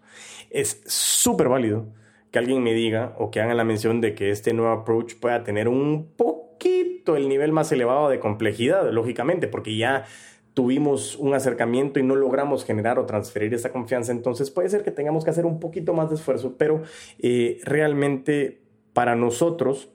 Es 0.50 0.82
súper 0.86 1.48
válido 1.48 1.86
que 2.30 2.38
alguien 2.38 2.62
me 2.62 2.72
diga 2.72 3.14
o 3.18 3.30
que 3.30 3.40
haga 3.40 3.54
la 3.54 3.64
mención 3.64 4.00
de 4.00 4.14
que 4.14 4.30
este 4.30 4.54
nuevo 4.54 4.72
approach 4.72 5.16
pueda 5.16 5.44
tener 5.44 5.68
un 5.68 6.12
poquito 6.16 7.16
el 7.16 7.28
nivel 7.28 7.52
más 7.52 7.70
elevado 7.72 8.08
de 8.08 8.20
complejidad, 8.20 8.90
lógicamente, 8.90 9.48
porque 9.48 9.76
ya 9.76 10.06
tuvimos 10.54 11.16
un 11.16 11.34
acercamiento 11.34 11.98
y 11.98 12.02
no 12.02 12.14
logramos 12.14 12.64
generar 12.64 12.98
o 12.98 13.06
transferir 13.06 13.54
esa 13.54 13.72
confianza, 13.72 14.12
entonces 14.12 14.50
puede 14.50 14.68
ser 14.68 14.82
que 14.82 14.90
tengamos 14.90 15.24
que 15.24 15.30
hacer 15.30 15.46
un 15.46 15.60
poquito 15.60 15.94
más 15.94 16.10
de 16.10 16.16
esfuerzo, 16.16 16.56
pero 16.58 16.82
eh, 17.18 17.58
realmente 17.64 18.60
para 18.92 19.16
nosotros 19.16 19.90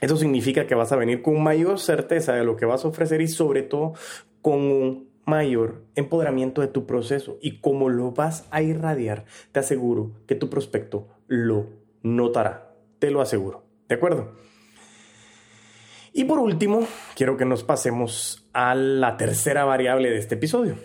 eso 0.00 0.16
significa 0.16 0.66
que 0.66 0.74
vas 0.74 0.92
a 0.92 0.96
venir 0.96 1.22
con 1.22 1.42
mayor 1.42 1.78
certeza 1.78 2.34
de 2.34 2.44
lo 2.44 2.56
que 2.56 2.66
vas 2.66 2.84
a 2.84 2.88
ofrecer 2.88 3.20
y 3.20 3.28
sobre 3.28 3.62
todo 3.62 3.94
con 4.42 4.60
un 4.60 5.10
mayor 5.24 5.84
empoderamiento 5.94 6.60
de 6.60 6.68
tu 6.68 6.86
proceso. 6.86 7.38
Y 7.40 7.60
como 7.60 7.88
lo 7.88 8.12
vas 8.12 8.46
a 8.50 8.62
irradiar, 8.62 9.24
te 9.52 9.60
aseguro 9.60 10.12
que 10.26 10.34
tu 10.34 10.50
prospecto 10.50 11.08
lo 11.28 11.66
notará. 12.02 12.72
Te 12.98 13.10
lo 13.10 13.20
aseguro. 13.20 13.64
¿De 13.88 13.94
acuerdo? 13.94 14.32
Y 16.12 16.24
por 16.24 16.38
último, 16.40 16.86
quiero 17.14 17.36
que 17.36 17.44
nos 17.44 17.62
pasemos 17.62 18.48
a 18.52 18.74
la 18.74 19.16
tercera 19.16 19.64
variable 19.64 20.10
de 20.10 20.18
este 20.18 20.34
episodio, 20.34 20.76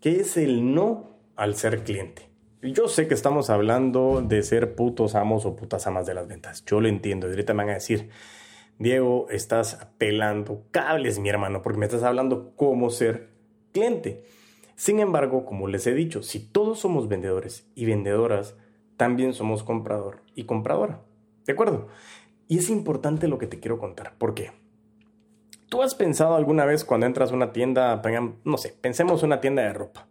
que 0.00 0.20
es 0.20 0.36
el 0.36 0.74
no 0.74 1.10
al 1.36 1.56
ser 1.56 1.84
cliente. 1.84 2.30
Yo 2.62 2.88
sé 2.88 3.08
que 3.08 3.14
estamos 3.14 3.50
hablando 3.50 4.22
de 4.22 4.42
ser 4.42 4.74
putos 4.74 5.14
amos 5.14 5.44
o 5.44 5.56
putas 5.56 5.86
amas 5.86 6.06
de 6.06 6.14
las 6.14 6.28
ventas. 6.28 6.64
Yo 6.64 6.80
lo 6.80 6.88
entiendo. 6.88 7.26
Y 7.26 7.30
ahorita 7.30 7.54
me 7.54 7.64
van 7.64 7.70
a 7.70 7.74
decir, 7.74 8.08
Diego, 8.78 9.26
estás 9.30 9.86
pelando 9.98 10.64
cables, 10.70 11.18
mi 11.18 11.28
hermano, 11.28 11.62
porque 11.62 11.78
me 11.78 11.86
estás 11.86 12.02
hablando 12.02 12.52
cómo 12.56 12.90
ser 12.90 13.30
cliente. 13.72 14.24
Sin 14.74 14.98
embargo, 15.00 15.44
como 15.44 15.68
les 15.68 15.86
he 15.86 15.94
dicho, 15.94 16.22
si 16.22 16.40
todos 16.40 16.80
somos 16.80 17.08
vendedores 17.08 17.70
y 17.74 17.84
vendedoras, 17.84 18.56
también 18.96 19.34
somos 19.34 19.62
comprador 19.62 20.22
y 20.34 20.44
compradora. 20.44 21.02
¿De 21.46 21.52
acuerdo? 21.52 21.88
Y 22.48 22.58
es 22.58 22.70
importante 22.70 23.28
lo 23.28 23.38
que 23.38 23.46
te 23.46 23.60
quiero 23.60 23.78
contar. 23.78 24.16
¿Por 24.18 24.34
qué? 24.34 24.50
¿Tú 25.68 25.82
has 25.82 25.94
pensado 25.94 26.34
alguna 26.34 26.66
vez 26.66 26.84
cuando 26.84 27.06
entras 27.06 27.32
a 27.32 27.34
una 27.34 27.52
tienda, 27.52 28.02
no 28.44 28.58
sé, 28.58 28.76
pensemos 28.80 29.22
una 29.22 29.40
tienda 29.40 29.62
de 29.62 29.72
ropa? 29.72 30.06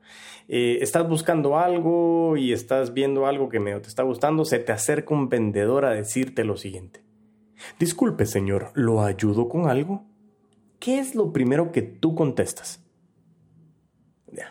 Eh, 0.48 0.80
estás 0.82 1.08
buscando 1.08 1.58
algo 1.60 2.36
y 2.36 2.52
estás 2.52 2.94
viendo 2.94 3.28
algo 3.28 3.48
que 3.48 3.60
medio 3.60 3.80
te 3.82 3.88
está 3.88 4.04
gustando, 4.04 4.44
se 4.44 4.58
te 4.58 4.72
acerca 4.72 5.14
un 5.14 5.30
vendedor 5.30 5.86
a 5.86 5.92
decirte 5.92 6.44
lo 6.44 6.58
siguiente. 6.58 7.02
Disculpe, 7.80 8.26
señor, 8.26 8.72
¿lo 8.74 9.04
ayudo 9.04 9.50
con 9.50 9.70
algo? 9.70 10.06
¿Qué 10.80 11.00
es 11.00 11.16
lo 11.16 11.32
primero 11.32 11.72
que 11.72 11.82
tú 11.82 12.16
contestas? 12.16 12.84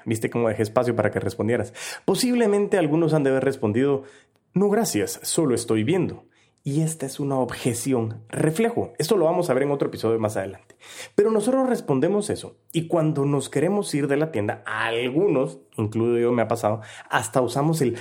¿Viste 0.04 0.30
cómo 0.30 0.48
dejé 0.48 0.62
espacio 0.62 0.94
para 0.94 1.10
que 1.10 1.20
respondieras? 1.20 1.72
Posiblemente 2.04 2.78
algunos 2.78 3.14
han 3.14 3.24
de 3.24 3.30
haber 3.30 3.44
respondido, 3.44 4.04
no 4.52 4.68
gracias, 4.68 5.20
solo 5.22 5.54
estoy 5.54 5.84
viendo. 5.84 6.24
Y 6.62 6.82
esta 6.82 7.06
es 7.06 7.20
una 7.20 7.38
objeción, 7.38 8.22
reflejo. 8.28 8.92
Esto 8.98 9.16
lo 9.16 9.24
vamos 9.24 9.48
a 9.48 9.54
ver 9.54 9.62
en 9.62 9.70
otro 9.70 9.88
episodio 9.88 10.18
más 10.18 10.36
adelante. 10.36 10.76
Pero 11.14 11.30
nosotros 11.30 11.66
respondemos 11.66 12.28
eso. 12.28 12.58
Y 12.70 12.86
cuando 12.86 13.24
nos 13.24 13.48
queremos 13.48 13.94
ir 13.94 14.08
de 14.08 14.18
la 14.18 14.30
tienda, 14.30 14.62
a 14.66 14.84
algunos, 14.86 15.58
incluido 15.78 16.18
yo 16.18 16.32
me 16.32 16.42
ha 16.42 16.48
pasado, 16.48 16.82
hasta 17.08 17.40
usamos 17.40 17.80
el 17.80 17.96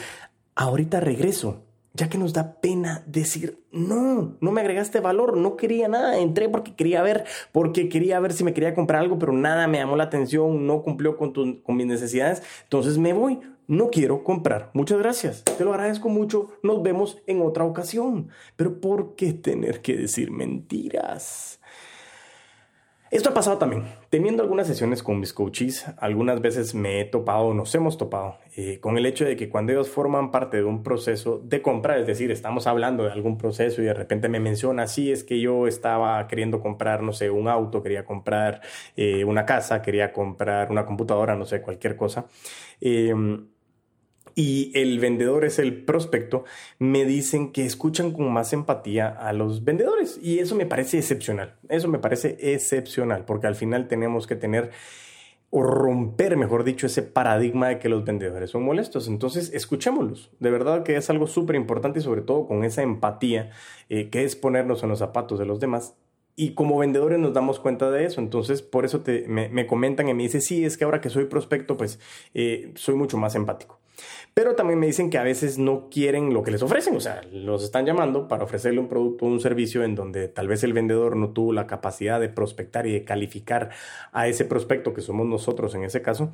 ahorita 0.56 1.00
regreso 1.00 1.69
ya 1.94 2.10
que 2.10 2.18
nos 2.18 2.34
da 2.34 2.60
pena 2.62 3.04
decir, 3.08 3.60
no, 3.72 4.38
no 4.40 4.52
me 4.52 4.62
agregaste 4.62 5.00
valor, 5.00 5.38
no 5.38 5.56
quería 5.56 5.88
nada, 5.88 6.18
entré 6.18 6.50
porque 6.50 6.76
quería 6.76 7.02
ver, 7.02 7.26
porque 7.52 7.90
quería 7.90 8.20
ver 8.20 8.34
si 8.34 8.44
me 8.44 8.54
quería 8.54 8.76
comprar 8.76 9.02
algo, 9.02 9.18
pero 9.20 9.34
nada 9.34 9.68
me 9.68 9.80
llamó 9.80 9.96
la 9.96 10.06
atención, 10.06 10.66
no 10.68 10.84
cumplió 10.84 11.18
con, 11.18 11.34
con 11.34 11.76
mis 11.76 11.88
necesidades, 11.88 12.44
entonces 12.64 12.98
me 12.98 13.14
voy, 13.14 13.40
no 13.68 13.90
quiero 13.90 14.24
comprar. 14.24 14.72
Muchas 14.74 15.00
gracias, 15.00 15.44
te 15.44 15.64
lo 15.64 15.74
agradezco 15.74 16.10
mucho, 16.10 16.50
nos 16.64 16.82
vemos 16.82 17.22
en 17.28 17.42
otra 17.42 17.64
ocasión, 17.64 18.30
pero 18.56 18.80
¿por 18.80 19.16
qué 19.16 19.34
tener 19.34 19.82
que 19.82 19.96
decir 19.96 20.32
mentiras? 20.32 21.60
Esto 23.12 23.30
ha 23.30 23.34
pasado 23.34 23.58
también. 23.58 23.86
Teniendo 24.12 24.44
algunas 24.44 24.68
sesiones 24.68 25.02
con 25.02 25.20
mis 25.20 25.34
coaches, 25.34 25.86
algunas 25.98 26.42
veces 26.42 26.76
me 26.76 27.02
he 27.02 27.06
topado, 27.06 27.56
nos 27.56 27.74
hemos 27.74 27.98
topado, 27.98 28.38
eh, 28.56 28.80
con 28.80 29.00
el 29.00 29.06
hecho 29.08 29.26
de 29.26 29.36
que 29.36 29.50
cuando 29.50 29.72
ellos 29.72 29.90
forman 29.90 30.30
parte 30.30 30.58
de 30.58 30.64
un 30.64 30.84
proceso 30.84 31.42
de 31.44 31.64
compra, 31.64 31.98
es 31.98 32.06
decir, 32.06 32.30
estamos 32.30 32.68
hablando 32.68 33.04
de 33.04 33.12
algún 33.12 33.40
proceso 33.40 33.82
y 33.82 33.86
de 33.86 33.96
repente 33.96 34.30
me 34.30 34.40
menciona, 34.40 34.86
sí, 34.86 35.12
es 35.12 35.24
que 35.24 35.40
yo 35.40 35.66
estaba 35.66 36.28
queriendo 36.28 36.60
comprar, 36.60 37.02
no 37.02 37.12
sé, 37.12 37.32
un 37.32 37.48
auto, 37.48 37.82
quería 37.82 38.06
comprar 38.06 38.62
eh, 38.96 39.26
una 39.26 39.44
casa, 39.44 39.82
quería 39.82 40.14
comprar 40.14 40.70
una 40.70 40.86
computadora, 40.86 41.36
no 41.36 41.46
sé, 41.46 41.62
cualquier 41.62 41.96
cosa. 41.96 42.28
Eh, 42.80 43.14
y 44.36 44.72
el 44.74 45.00
vendedor 45.00 45.46
es 45.46 45.60
el 45.60 45.84
prospecto, 45.84 46.44
me 46.78 47.06
dicen 47.06 47.52
que 47.52 47.66
escuchan 47.66 48.12
con 48.12 48.32
más 48.32 48.54
empatía 48.54 49.08
a 49.08 49.34
los 49.34 49.64
vendedores. 49.64 50.20
Y 50.22 50.40
eso 50.40 50.56
me 50.56 50.66
parece 50.66 50.98
excepcional. 50.98 51.56
Eso 51.70 51.88
me 51.88 52.00
parece 52.00 52.38
excepcional, 52.40 53.26
porque 53.26 53.48
al 53.48 53.56
final 53.56 53.88
tenemos 53.88 54.28
que 54.28 54.36
tener 54.36 54.72
o 55.52 55.64
romper, 55.64 56.38
mejor 56.38 56.64
dicho, 56.64 56.86
ese 56.86 57.02
paradigma 57.02 57.70
de 57.70 57.80
que 57.80 57.90
los 57.90 58.06
vendedores 58.06 58.52
son 58.52 58.64
molestos. 58.64 59.08
Entonces, 59.08 59.52
escuchémoslos. 59.54 60.32
De 60.40 60.52
verdad 60.52 60.84
que 60.84 60.96
es 60.96 61.10
algo 61.10 61.26
súper 61.26 61.56
importante 61.56 62.00
y 62.00 62.04
sobre 62.04 62.22
todo 62.22 62.48
con 62.48 62.64
esa 62.64 62.84
empatía, 62.84 63.50
eh, 63.90 64.10
que 64.10 64.24
es 64.24 64.36
ponernos 64.36 64.84
en 64.84 64.90
los 64.90 65.00
zapatos 65.00 65.40
de 65.40 65.46
los 65.46 65.60
demás 65.60 65.96
y 66.40 66.54
como 66.54 66.78
vendedores 66.78 67.20
nos 67.20 67.34
damos 67.34 67.60
cuenta 67.60 67.92
de 67.92 68.06
eso. 68.06 68.22
Entonces, 68.22 68.62
por 68.62 68.86
eso 68.86 69.04
me, 69.28 69.68
comentan 69.68 70.08
y 70.08 70.14
me 70.14 70.24
dicen, 70.24 70.42
sí, 70.42 70.64
es 70.64 70.78
que 70.78 70.86
ahora 70.86 71.02
que 71.02 71.10
soy 71.10 71.26
prospecto, 71.26 71.76
pues 71.76 72.00
eh, 72.34 72.72
soy 72.76 72.96
mucho 72.96 73.18
más 73.18 73.36
empático. 73.36 73.79
Pero 74.34 74.56
también 74.56 74.80
me 74.80 74.88
dicen 74.88 75.10
que 75.10 75.18
a 75.18 75.24
veces 75.24 75.58
no 75.58 75.90
quieren 75.90 76.34
lo 76.34 76.44
que 76.44 76.52
les 76.52 76.62
ofrecen, 76.62 76.96
o 76.96 77.00
sea, 77.00 77.22
los 77.32 77.64
están 77.64 77.86
llamando 77.86 78.28
para 78.28 78.44
ofrecerle 78.44 78.80
un 78.80 78.88
producto 78.88 79.26
o 79.26 79.28
un 79.30 79.40
servicio 79.40 79.84
en 79.84 79.96
donde 79.96 80.28
tal 80.28 80.48
vez 80.48 80.64
el 80.64 80.74
vendedor 80.74 81.16
no 81.16 81.32
tuvo 81.32 81.54
la 81.54 81.68
capacidad 81.68 82.20
de 82.20 82.30
prospectar 82.30 82.88
y 82.88 82.94
de 82.94 83.04
calificar 83.04 83.70
a 84.12 84.28
ese 84.28 84.46
prospecto 84.46 84.94
que 84.94 85.02
somos 85.02 85.28
nosotros 85.28 85.76
en 85.76 85.84
ese 85.84 86.02
caso, 86.02 86.32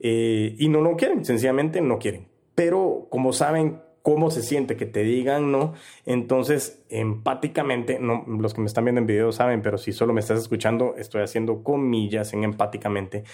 eh, 0.00 0.54
y 0.58 0.68
no 0.68 0.80
lo 0.80 0.96
quieren, 0.96 1.24
sencillamente 1.24 1.80
no 1.80 1.98
quieren. 1.98 2.28
Pero 2.54 3.06
como 3.10 3.32
saben 3.32 3.80
cómo 4.02 4.30
se 4.30 4.42
siente 4.42 4.76
que 4.76 4.86
te 4.86 5.02
digan 5.02 5.52
no, 5.52 5.74
entonces 6.06 6.82
empáticamente, 6.88 7.98
no, 7.98 8.24
los 8.26 8.54
que 8.54 8.60
me 8.60 8.66
están 8.66 8.84
viendo 8.84 9.00
en 9.00 9.06
video 9.06 9.32
saben, 9.32 9.60
pero 9.60 9.76
si 9.76 9.92
solo 9.92 10.12
me 10.12 10.20
estás 10.20 10.38
escuchando, 10.40 10.94
estoy 10.96 11.22
haciendo 11.22 11.62
comillas 11.62 12.32
en 12.32 12.44
empáticamente, 12.44 13.24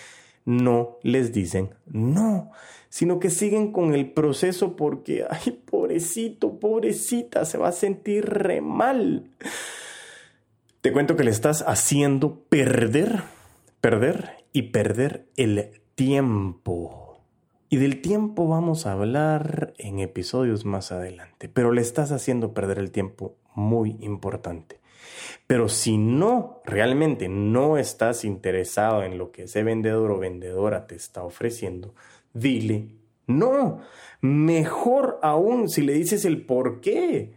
no 0.45 0.99
les 1.03 1.33
dicen 1.33 1.71
no, 1.87 2.51
sino 2.89 3.19
que 3.19 3.31
siguen 3.31 3.73
con 3.73 3.95
el 3.95 4.13
proceso 4.13 4.77
porque, 4.77 5.27
ay, 5.29 5.63
pobrecito, 5.65 6.59
pobrecita, 6.61 7.45
se 7.45 7.59
va 7.59 7.69
a 7.69 7.73
sentir 7.73 8.25
re 8.27 8.61
mal. 8.61 9.31
Te 10.81 10.93
cuento 10.93 11.17
que 11.17 11.25
le 11.25 11.31
estás 11.31 11.65
haciendo 11.67 12.41
perder, 12.49 13.23
perder 13.81 14.45
y 14.53 14.63
perder 14.63 15.27
el 15.37 15.81
tiempo. 15.95 17.21
Y 17.71 17.79
del 17.79 18.01
tiempo 18.03 18.47
vamos 18.47 18.87
a 18.87 18.93
hablar 18.93 19.75
en 19.79 19.99
episodios 19.99 20.65
más 20.65 20.93
adelante, 20.93 21.49
pero 21.49 21.73
le 21.73 21.81
estás 21.81 22.13
haciendo 22.13 22.55
perder 22.55 22.79
el 22.79 22.93
tiempo 22.93 23.35
muy 23.55 23.97
importante. 24.01 24.79
Pero 25.55 25.69
si 25.69 25.99
no, 25.99 26.63
realmente 26.65 27.29
no 27.29 27.79
estás 27.79 28.25
interesado 28.25 29.05
en 29.05 29.19
lo 29.19 29.31
que 29.31 29.45
ese 29.45 29.63
vendedor 29.63 30.11
o 30.11 30.19
vendedora 30.19 30.89
te 30.89 30.97
está 30.97 31.23
ofreciendo, 31.23 31.95
dile 32.33 32.89
no. 33.29 33.79
Mejor 34.21 35.21
aún 35.23 35.69
si 35.69 35.83
le 35.83 35.93
dices 35.93 36.25
el 36.25 36.45
por 36.45 36.81
qué. 36.81 37.35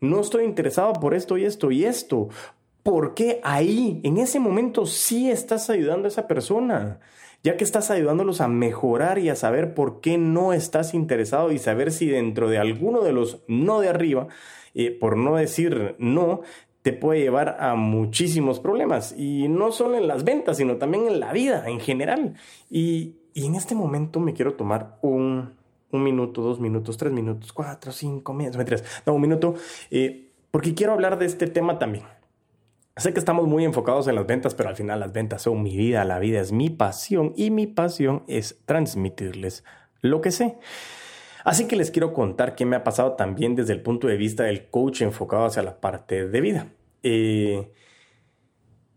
No 0.00 0.22
estoy 0.22 0.42
interesado 0.42 0.94
por 0.94 1.14
esto 1.14 1.38
y 1.38 1.44
esto 1.44 1.70
y 1.70 1.84
esto. 1.84 2.30
¿Por 2.82 3.14
qué 3.14 3.38
ahí, 3.44 4.00
en 4.02 4.18
ese 4.18 4.40
momento, 4.40 4.84
sí 4.84 5.30
estás 5.30 5.70
ayudando 5.70 6.06
a 6.06 6.08
esa 6.08 6.26
persona? 6.26 6.98
ya 7.44 7.56
que 7.56 7.64
estás 7.64 7.92
ayudándolos 7.92 8.40
a 8.40 8.48
mejorar 8.48 9.20
y 9.20 9.28
a 9.28 9.36
saber 9.36 9.74
por 9.74 10.00
qué 10.00 10.18
no 10.18 10.52
estás 10.52 10.94
interesado 10.94 11.52
y 11.52 11.58
saber 11.58 11.92
si 11.92 12.06
dentro 12.06 12.48
de 12.48 12.58
alguno 12.58 13.02
de 13.02 13.12
los 13.12 13.42
no 13.46 13.80
de 13.80 13.88
arriba, 13.88 14.28
eh, 14.74 14.90
por 14.90 15.16
no 15.16 15.36
decir 15.36 15.96
no, 15.98 16.42
te 16.82 16.92
puede 16.92 17.20
llevar 17.20 17.56
a 17.60 17.74
muchísimos 17.74 18.60
problemas. 18.60 19.14
Y 19.16 19.48
no 19.48 19.72
solo 19.72 19.96
en 19.96 20.08
las 20.08 20.24
ventas, 20.24 20.56
sino 20.56 20.76
también 20.76 21.06
en 21.06 21.20
la 21.20 21.32
vida 21.32 21.68
en 21.68 21.80
general. 21.80 22.34
Y, 22.70 23.16
en 23.34 23.54
este 23.54 23.74
momento 23.74 24.20
me 24.20 24.34
quiero 24.34 24.54
tomar 24.54 24.98
un, 25.00 25.54
minuto, 25.90 26.42
dos 26.42 26.60
minutos, 26.60 26.98
tres 26.98 27.12
minutos, 27.12 27.50
cuatro, 27.54 27.90
cinco, 27.90 28.34
minutos, 28.34 28.84
no, 29.06 29.14
un 29.14 29.22
minuto, 29.22 29.54
eh, 29.90 30.28
porque 30.50 30.74
quiero 30.74 30.92
hablar 30.92 31.18
de 31.18 31.24
este 31.24 31.46
tema 31.46 31.78
también. 31.78 32.04
Sé 32.94 33.14
que 33.14 33.18
estamos 33.18 33.48
muy 33.48 33.64
enfocados 33.64 34.06
en 34.06 34.16
las 34.16 34.26
ventas, 34.26 34.54
pero 34.54 34.68
al 34.68 34.76
final 34.76 35.00
las 35.00 35.14
ventas 35.14 35.40
son 35.40 35.62
mi 35.62 35.74
vida, 35.78 36.04
la 36.04 36.18
vida 36.18 36.42
es 36.42 36.52
mi 36.52 36.68
pasión 36.68 37.32
y 37.36 37.50
mi 37.50 37.66
pasión 37.66 38.22
es 38.26 38.58
transmitirles 38.66 39.64
lo 40.02 40.20
que 40.20 40.30
sé. 40.30 40.58
Así 41.44 41.66
que 41.66 41.76
les 41.76 41.90
quiero 41.90 42.12
contar 42.12 42.54
qué 42.54 42.64
me 42.64 42.76
ha 42.76 42.84
pasado 42.84 43.12
también 43.12 43.56
desde 43.56 43.72
el 43.72 43.82
punto 43.82 44.06
de 44.06 44.16
vista 44.16 44.44
del 44.44 44.68
coach 44.68 45.02
enfocado 45.02 45.44
hacia 45.44 45.62
la 45.62 45.80
parte 45.80 46.28
de 46.28 46.40
vida. 46.40 46.68
Eh, 47.02 47.72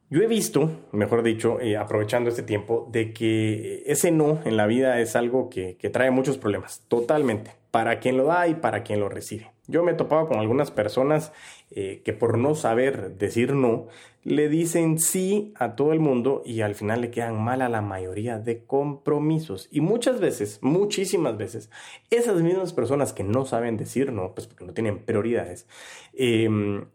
yo 0.09 0.21
he 0.21 0.27
visto, 0.27 0.87
mejor 0.91 1.23
dicho, 1.23 1.59
eh, 1.59 1.77
aprovechando 1.77 2.29
este 2.29 2.43
tiempo, 2.43 2.87
de 2.91 3.11
que 3.13 3.83
ese 3.87 4.11
no 4.11 4.39
en 4.45 4.57
la 4.57 4.67
vida 4.67 4.99
es 4.99 5.15
algo 5.15 5.49
que, 5.49 5.77
que 5.77 5.89
trae 5.89 6.11
muchos 6.11 6.37
problemas, 6.37 6.85
totalmente, 6.87 7.51
para 7.71 7.99
quien 7.99 8.17
lo 8.17 8.25
da 8.25 8.47
y 8.47 8.55
para 8.55 8.83
quien 8.83 8.99
lo 8.99 9.09
recibe. 9.09 9.54
Yo 9.67 9.83
me 9.83 9.91
he 9.91 9.95
topado 9.95 10.27
con 10.27 10.39
algunas 10.39 10.71
personas 10.71 11.31
eh, 11.71 12.01
que 12.05 12.13
por 12.13 12.37
no 12.37 12.55
saber 12.55 13.17
decir 13.17 13.53
no, 13.53 13.87
le 14.23 14.49
dicen 14.49 14.99
sí 14.99 15.53
a 15.55 15.75
todo 15.75 15.93
el 15.93 15.99
mundo 15.99 16.41
y 16.45 16.61
al 16.61 16.75
final 16.75 17.01
le 17.01 17.11
quedan 17.11 17.43
mal 17.43 17.61
a 17.61 17.69
la 17.69 17.81
mayoría 17.81 18.39
de 18.39 18.65
compromisos. 18.65 19.67
Y 19.71 19.81
muchas 19.81 20.19
veces, 20.19 20.59
muchísimas 20.61 21.37
veces, 21.37 21.69
esas 22.09 22.41
mismas 22.41 22.73
personas 22.73 23.13
que 23.13 23.23
no 23.23 23.45
saben 23.45 23.77
decir 23.77 24.11
no, 24.11 24.33
pues 24.33 24.47
porque 24.47 24.65
no 24.65 24.73
tienen 24.73 24.99
prioridades, 24.99 25.67
em, 26.13 26.85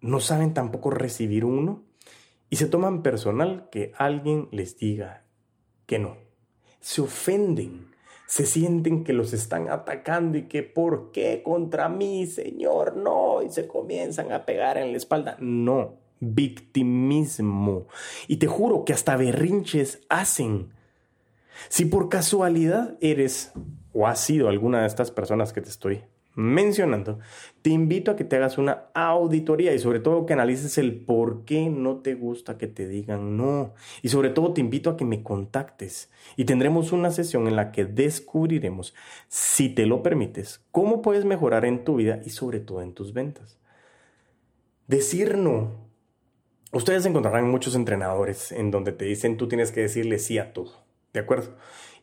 no 0.00 0.20
saben 0.20 0.54
tampoco 0.54 0.90
recibir 0.90 1.44
uno 1.44 1.82
y 2.50 2.56
se 2.56 2.66
toman 2.66 3.02
personal 3.02 3.68
que 3.70 3.92
alguien 3.96 4.48
les 4.50 4.78
diga 4.78 5.24
que 5.86 5.98
no. 5.98 6.16
Se 6.80 7.02
ofenden 7.02 7.88
se 8.28 8.44
sienten 8.44 9.04
que 9.04 9.14
los 9.14 9.32
están 9.32 9.70
atacando 9.70 10.36
y 10.36 10.48
que 10.48 10.62
¿por 10.62 11.12
qué 11.12 11.42
contra 11.42 11.88
mí, 11.88 12.26
Señor? 12.26 12.94
No, 12.94 13.42
y 13.42 13.48
se 13.48 13.66
comienzan 13.66 14.32
a 14.32 14.44
pegar 14.44 14.76
en 14.76 14.92
la 14.92 14.98
espalda. 14.98 15.38
No, 15.40 15.94
victimismo. 16.20 17.86
Y 18.26 18.36
te 18.36 18.46
juro 18.46 18.84
que 18.84 18.92
hasta 18.92 19.16
berrinches 19.16 20.00
hacen. 20.10 20.74
Si 21.70 21.86
por 21.86 22.10
casualidad 22.10 22.98
eres 23.00 23.52
o 23.94 24.06
has 24.06 24.20
sido 24.20 24.50
alguna 24.50 24.82
de 24.82 24.88
estas 24.88 25.10
personas 25.10 25.54
que 25.54 25.62
te 25.62 25.70
estoy 25.70 26.04
mencionando, 26.38 27.18
te 27.62 27.70
invito 27.70 28.12
a 28.12 28.16
que 28.16 28.22
te 28.22 28.36
hagas 28.36 28.58
una 28.58 28.84
auditoría 28.94 29.74
y 29.74 29.80
sobre 29.80 29.98
todo 29.98 30.24
que 30.24 30.34
analices 30.34 30.78
el 30.78 31.04
por 31.04 31.44
qué 31.44 31.68
no 31.68 31.96
te 31.96 32.14
gusta 32.14 32.56
que 32.56 32.68
te 32.68 32.86
digan 32.86 33.36
no. 33.36 33.74
Y 34.02 34.10
sobre 34.10 34.30
todo 34.30 34.52
te 34.52 34.60
invito 34.60 34.88
a 34.88 34.96
que 34.96 35.04
me 35.04 35.24
contactes 35.24 36.12
y 36.36 36.44
tendremos 36.44 36.92
una 36.92 37.10
sesión 37.10 37.48
en 37.48 37.56
la 37.56 37.72
que 37.72 37.86
descubriremos, 37.86 38.94
si 39.26 39.68
te 39.68 39.84
lo 39.84 40.00
permites, 40.04 40.64
cómo 40.70 41.02
puedes 41.02 41.24
mejorar 41.24 41.64
en 41.64 41.82
tu 41.82 41.96
vida 41.96 42.20
y 42.24 42.30
sobre 42.30 42.60
todo 42.60 42.82
en 42.82 42.94
tus 42.94 43.12
ventas. 43.12 43.58
Decir 44.86 45.36
no. 45.36 45.88
Ustedes 46.70 47.04
encontrarán 47.04 47.50
muchos 47.50 47.74
entrenadores 47.74 48.52
en 48.52 48.70
donde 48.70 48.92
te 48.92 49.06
dicen 49.06 49.38
tú 49.38 49.48
tienes 49.48 49.72
que 49.72 49.80
decirle 49.80 50.20
sí 50.20 50.38
a 50.38 50.52
todo. 50.52 50.84
¿De 51.12 51.18
acuerdo? 51.18 51.56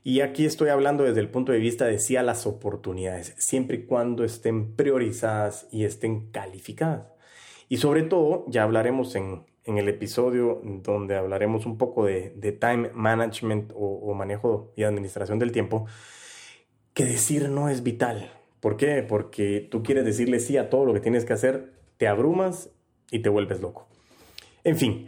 Y 0.08 0.22
aquí 0.22 0.46
estoy 0.46 0.70
hablando 0.70 1.04
desde 1.04 1.20
el 1.20 1.32
punto 1.32 1.52
de 1.52 1.58
vista 1.58 1.86
de 1.86 1.98
sí 1.98 2.16
a 2.16 2.22
las 2.22 2.46
oportunidades, 2.46 3.34
siempre 3.40 3.78
y 3.78 3.86
cuando 3.86 4.24
estén 4.24 4.76
priorizadas 4.76 5.68
y 5.72 5.84
estén 5.84 6.30
calificadas. 6.30 7.08
Y 7.70 7.78
sobre 7.78 8.04
todo, 8.04 8.46
ya 8.48 8.62
hablaremos 8.62 9.16
en, 9.16 9.48
el 9.64 9.90
episodio 9.90 10.62
donde 10.64 11.16
hablaremos 11.16 11.66
un 11.66 11.80
poco 11.80 12.06
de, 12.06 12.30
time 12.62 12.92
management 12.94 13.72
o, 13.76 14.14
manejo 14.14 14.72
y 14.76 14.84
administración 14.84 15.40
del 15.40 15.52
tiempo, 15.52 15.88
que 16.94 17.06
decir 17.06 17.50
no 17.50 17.70
es 17.70 17.82
vital. 17.82 18.32
¿Por 18.60 18.78
qué? 18.78 19.02
Porque 19.02 19.68
tú 19.72 19.82
quieres 19.82 20.06
decirle 20.06 20.40
sí 20.40 20.56
a 20.58 20.70
todo 20.70 20.86
lo 20.86 20.94
que 20.94 21.00
tienes 21.00 21.26
que 21.26 21.34
hacer, 21.34 21.74
te 21.98 22.08
abrumas 22.08 22.70
y 23.10 23.24
te 23.24 23.30
vuelves 23.30 23.60
loco. 23.60 23.88
En 24.64 24.78
fin, 24.78 25.08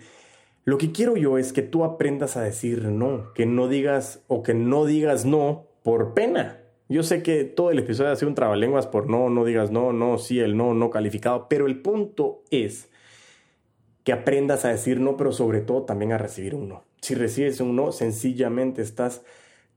lo 0.67 0.77
que 0.77 0.91
quiero 0.91 1.15
yo 1.15 1.37
es 1.37 1.53
que 1.53 1.61
tú 1.61 1.85
aprendas 1.85 2.35
a 2.35 2.41
decir 2.41 2.83
no, 2.83 3.31
que 3.33 3.45
no 3.45 3.69
digas 3.69 4.25
o 4.27 4.43
que 4.43 4.53
no 4.53 4.83
digas 4.83 5.23
no 5.23 5.67
por 5.81 6.13
pena. 6.13 6.59
Yo 6.89 7.03
sé 7.03 7.23
que 7.23 7.45
todo 7.45 7.71
el 7.71 7.79
episodio 7.79 8.11
ha 8.11 8.17
sido 8.17 8.27
un 8.27 8.35
trabalenguas 8.35 8.85
por 8.85 9.09
no, 9.09 9.29
no 9.29 9.45
digas 9.45 9.71
no, 9.71 9.93
no, 9.93 10.17
sí, 10.17 10.41
el 10.41 10.57
no, 10.57 10.73
no 10.73 10.89
calificado, 10.89 11.47
pero 11.47 11.67
el 11.67 11.81
punto 11.81 12.43
es 12.51 12.89
que 14.03 14.11
aprendas 14.11 14.65
a 14.65 14.67
decir 14.67 14.99
no, 14.99 15.15
pero 15.15 15.31
sobre 15.31 15.61
todo 15.61 15.83
también 15.83 16.11
a 16.11 16.17
recibir 16.17 16.53
un 16.53 16.67
no. 16.67 16.83
Si 17.01 17.15
recibes 17.15 17.61
un 17.61 17.77
no, 17.77 17.93
sencillamente 17.93 18.81
estás 18.81 19.23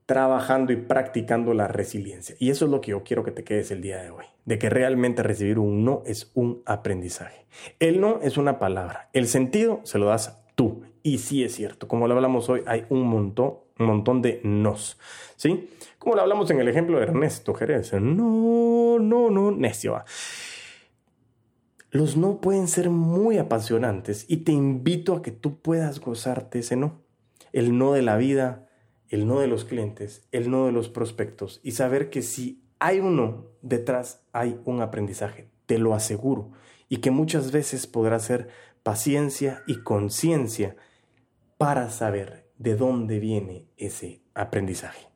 trabajando 0.07 0.72
y 0.72 0.76
practicando 0.76 1.55
la 1.55 1.68
resiliencia. 1.68 2.35
Y 2.40 2.50
eso 2.50 2.64
es 2.64 2.70
lo 2.72 2.81
que 2.81 2.90
yo 2.90 3.05
quiero 3.05 3.22
que 3.22 3.31
te 3.31 3.44
quedes 3.44 3.70
el 3.70 3.81
día 3.81 4.03
de 4.03 4.11
hoy, 4.11 4.24
de 4.44 4.59
que 4.59 4.68
realmente 4.68 5.22
recibir 5.22 5.61
un 5.61 5.85
no 5.85 6.03
es 6.05 6.33
un 6.35 6.64
aprendizaje. 6.66 7.46
El 7.79 8.00
no 8.00 8.18
es 8.22 8.37
una 8.37 8.59
palabra, 8.59 9.09
el 9.12 9.29
sentido 9.29 9.83
se 9.85 10.00
lo 10.00 10.07
das 10.07 10.39
tú 10.61 10.83
Y 11.03 11.16
sí 11.16 11.42
es 11.42 11.55
cierto, 11.55 11.88
como 11.88 12.07
lo 12.07 12.14
hablamos 12.14 12.51
hoy, 12.51 12.62
hay 12.66 12.85
un 12.90 13.07
montón, 13.07 13.55
un 13.79 13.87
montón 13.87 14.20
de 14.20 14.42
nos, 14.44 14.99
¿sí? 15.37 15.70
Como 15.99 16.14
lo 16.14 16.20
hablamos 16.20 16.51
en 16.51 16.61
el 16.61 16.68
ejemplo 16.68 16.99
de 16.99 17.05
Ernesto 17.05 17.55
Jerez, 17.55 17.94
no, 17.94 18.99
no, 18.99 19.31
no, 19.31 19.51
necio. 19.51 20.05
Los 21.90 22.18
no 22.18 22.42
pueden 22.42 22.68
ser 22.68 22.90
muy 22.90 23.38
apasionantes 23.38 24.27
y 24.29 24.38
te 24.38 24.53
invito 24.53 25.14
a 25.14 25.23
que 25.23 25.31
tú 25.31 25.61
puedas 25.62 25.99
gozarte 25.99 26.59
ese 26.59 26.77
no. 26.77 27.01
El 27.55 27.79
no 27.79 27.94
de 27.94 28.03
la 28.03 28.18
vida, 28.18 28.68
el 29.09 29.27
no 29.27 29.40
de 29.40 29.46
los 29.46 29.64
clientes, 29.64 30.29
el 30.31 30.51
no 30.51 30.66
de 30.66 30.73
los 30.73 30.90
prospectos 30.90 31.61
y 31.62 31.70
saber 31.73 32.11
que 32.11 32.20
si 32.20 32.62
hay 32.79 33.01
un 33.01 33.16
no, 33.16 33.46
detrás 33.62 34.23
hay 34.35 34.61
un 34.66 34.83
aprendizaje, 34.83 35.49
te 35.64 35.79
lo 35.79 35.94
aseguro, 35.94 36.51
y 36.90 36.99
que 36.99 37.11
muchas 37.11 37.51
veces 37.51 37.87
podrá 37.87 38.18
ser 38.18 38.49
paciencia 38.82 39.62
y 39.66 39.82
conciencia 39.82 40.76
para 41.58 41.90
saber 41.90 42.50
de 42.58 42.76
dónde 42.76 43.18
viene 43.18 43.66
ese 43.76 44.22
aprendizaje. 44.34 45.08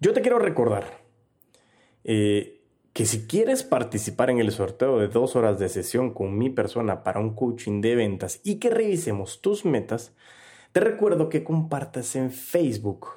Yo 0.00 0.12
te 0.12 0.22
quiero 0.22 0.38
recordar 0.38 0.84
eh, 2.04 2.62
que 2.92 3.06
si 3.06 3.26
quieres 3.26 3.62
participar 3.62 4.30
en 4.30 4.38
el 4.38 4.50
sorteo 4.50 4.98
de 4.98 5.08
dos 5.08 5.36
horas 5.36 5.58
de 5.58 5.68
sesión 5.68 6.12
con 6.12 6.36
mi 6.36 6.50
persona 6.50 7.02
para 7.02 7.20
un 7.20 7.34
coaching 7.34 7.80
de 7.80 7.94
ventas 7.94 8.40
y 8.42 8.56
que 8.56 8.70
revisemos 8.70 9.40
tus 9.40 9.64
metas, 9.64 10.14
te 10.72 10.80
recuerdo 10.80 11.28
que 11.28 11.44
compartas 11.44 12.16
en 12.16 12.30
Facebook 12.30 13.08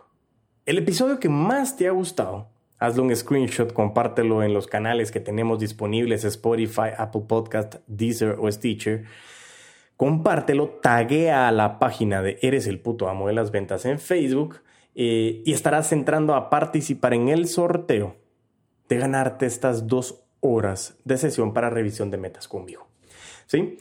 el 0.65 0.77
episodio 0.77 1.19
que 1.19 1.29
más 1.29 1.75
te 1.75 1.87
ha 1.87 1.91
gustado. 1.91 2.52
Hazle 2.83 3.01
un 3.01 3.15
screenshot, 3.15 3.71
compártelo 3.71 4.43
en 4.43 4.53
los 4.53 4.67
canales 4.67 5.09
que 5.09 5.21
tenemos 5.21 5.57
disponibles, 5.57 6.25
Spotify, 6.25 6.89
Apple 6.97 7.21
Podcast, 7.29 7.75
Deezer 7.87 8.35
o 8.37 8.51
Stitcher. 8.51 9.05
Compártelo, 9.95 10.67
taguea 10.81 11.47
a 11.47 11.53
la 11.53 11.79
página 11.79 12.21
de 12.21 12.39
Eres 12.41 12.67
el 12.67 12.81
puto 12.81 13.07
amo 13.07 13.29
de 13.29 13.35
las 13.35 13.51
ventas 13.51 13.85
en 13.85 13.99
Facebook 13.99 14.57
eh, 14.95 15.41
y 15.45 15.53
estarás 15.53 15.93
entrando 15.93 16.35
a 16.35 16.49
participar 16.49 17.13
en 17.13 17.29
el 17.29 17.47
sorteo 17.47 18.17
de 18.89 18.97
ganarte 18.97 19.45
estas 19.45 19.87
dos 19.87 20.25
horas 20.41 20.97
de 21.05 21.17
sesión 21.17 21.53
para 21.53 21.69
revisión 21.69 22.11
de 22.11 22.17
metas 22.17 22.49
conmigo. 22.49 22.89
¿Sí? 23.45 23.77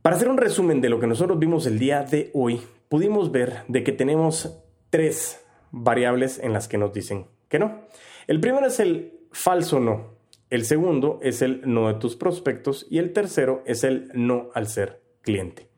Para 0.00 0.14
hacer 0.14 0.28
un 0.28 0.36
resumen 0.36 0.80
de 0.80 0.90
lo 0.90 1.00
que 1.00 1.08
nosotros 1.08 1.40
vimos 1.40 1.66
el 1.66 1.80
día 1.80 2.04
de 2.04 2.30
hoy, 2.34 2.62
pudimos 2.88 3.32
ver 3.32 3.64
de 3.66 3.82
que 3.82 3.90
tenemos 3.90 4.62
tres 4.90 5.44
variables 5.72 6.38
en 6.38 6.52
las 6.52 6.68
que 6.68 6.78
nos 6.78 6.92
dicen 6.92 7.26
que 7.50 7.58
no. 7.58 7.82
El 8.26 8.40
primero 8.40 8.66
es 8.66 8.80
el 8.80 9.12
falso 9.32 9.78
no. 9.78 10.18
El 10.48 10.64
segundo 10.64 11.20
es 11.22 11.42
el 11.42 11.60
no 11.66 11.88
de 11.88 11.94
tus 12.00 12.16
prospectos 12.16 12.86
y 12.88 12.96
el 12.98 13.12
tercero 13.12 13.62
es 13.66 13.84
el 13.84 14.10
no 14.14 14.48
al 14.54 14.68
ser 14.68 15.02
cliente. 15.20 15.68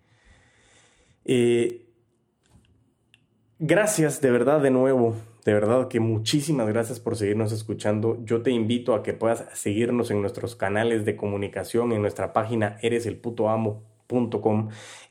Eh, 1.24 1.86
gracias 3.58 4.20
de 4.20 4.30
verdad 4.30 4.60
de 4.60 4.70
nuevo 4.70 5.16
de 5.44 5.54
verdad 5.54 5.88
que 5.88 5.98
muchísimas 5.98 6.68
gracias 6.68 7.00
por 7.00 7.16
seguirnos 7.16 7.52
escuchando. 7.52 8.18
Yo 8.24 8.42
te 8.42 8.52
invito 8.52 8.94
a 8.94 9.02
que 9.02 9.12
puedas 9.12 9.46
seguirnos 9.54 10.10
en 10.12 10.20
nuestros 10.20 10.54
canales 10.54 11.04
de 11.04 11.16
comunicación, 11.16 11.92
en 11.92 12.00
nuestra 12.00 12.32
página 12.32 12.78
eres 12.80 13.06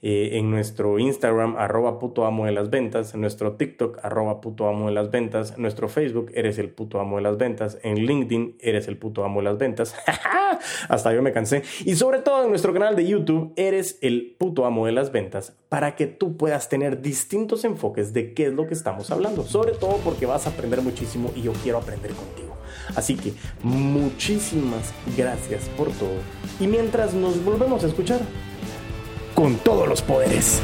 eh, 0.02 0.30
en 0.34 0.50
nuestro 0.50 0.98
Instagram, 1.00 1.56
arroba 1.58 2.00
puto 2.00 2.26
amo 2.26 2.46
de 2.46 2.52
las 2.52 2.70
ventas, 2.70 3.14
en 3.14 3.22
nuestro 3.22 3.54
TikTok, 3.54 4.00
arroba 4.04 4.42
puto 4.42 4.68
amo 4.68 4.88
de 4.88 4.94
las 4.94 5.12
ventas, 5.12 5.54
en 5.56 5.62
nuestro 5.62 5.90
Facebook, 5.90 6.32
eres 6.34 6.58
el 6.58 6.70
puto 6.70 7.00
amo 7.00 7.18
de 7.18 7.24
las 7.24 7.38
ventas, 7.38 7.78
en 7.84 8.06
LinkedIn, 8.06 8.58
eres 8.60 8.88
el 8.88 8.98
puto 8.98 9.24
amo 9.24 9.42
de 9.42 9.46
las 9.46 9.58
ventas. 9.58 9.96
Hasta 10.90 11.14
yo 11.14 11.22
me 11.22 11.32
cansé. 11.32 11.64
Y 11.86 11.96
sobre 11.96 12.20
todo 12.20 12.44
en 12.44 12.50
nuestro 12.50 12.74
canal 12.74 12.96
de 12.96 13.08
YouTube, 13.08 13.54
eres 13.56 14.00
el 14.02 14.36
puto 14.38 14.66
amo 14.66 14.86
de 14.86 14.92
las 14.92 15.12
ventas, 15.12 15.56
para 15.70 15.96
que 15.96 16.08
tú 16.08 16.38
puedas 16.38 16.70
tener 16.70 17.02
distintos 17.02 17.64
enfoques 17.64 18.14
de 18.14 18.34
qué 18.34 18.48
es 18.48 18.54
lo 18.54 18.68
que 18.68 18.74
estamos 18.74 19.12
hablando. 19.12 19.44
Sobre 19.44 19.74
todo 19.74 19.98
porque 20.04 20.26
vas 20.26 20.48
a 20.48 20.50
aprender 20.50 20.82
muchísimo 20.82 21.32
y 21.36 21.44
yo 21.44 21.54
quiero 21.54 21.78
aprender 21.78 22.12
contigo. 22.12 22.58
Así 22.96 23.16
que 23.16 23.34
muchísimas 23.64 24.94
gracias 25.16 25.70
por 25.78 25.92
todo. 25.92 26.10
Y 26.60 26.68
mientras 26.68 27.14
nos 27.14 27.44
volvemos 27.44 27.84
a 27.84 27.88
escuchar, 27.88 28.22
con 29.42 29.56
todos 29.56 29.88
los 29.88 30.04
poderes. 30.04 30.62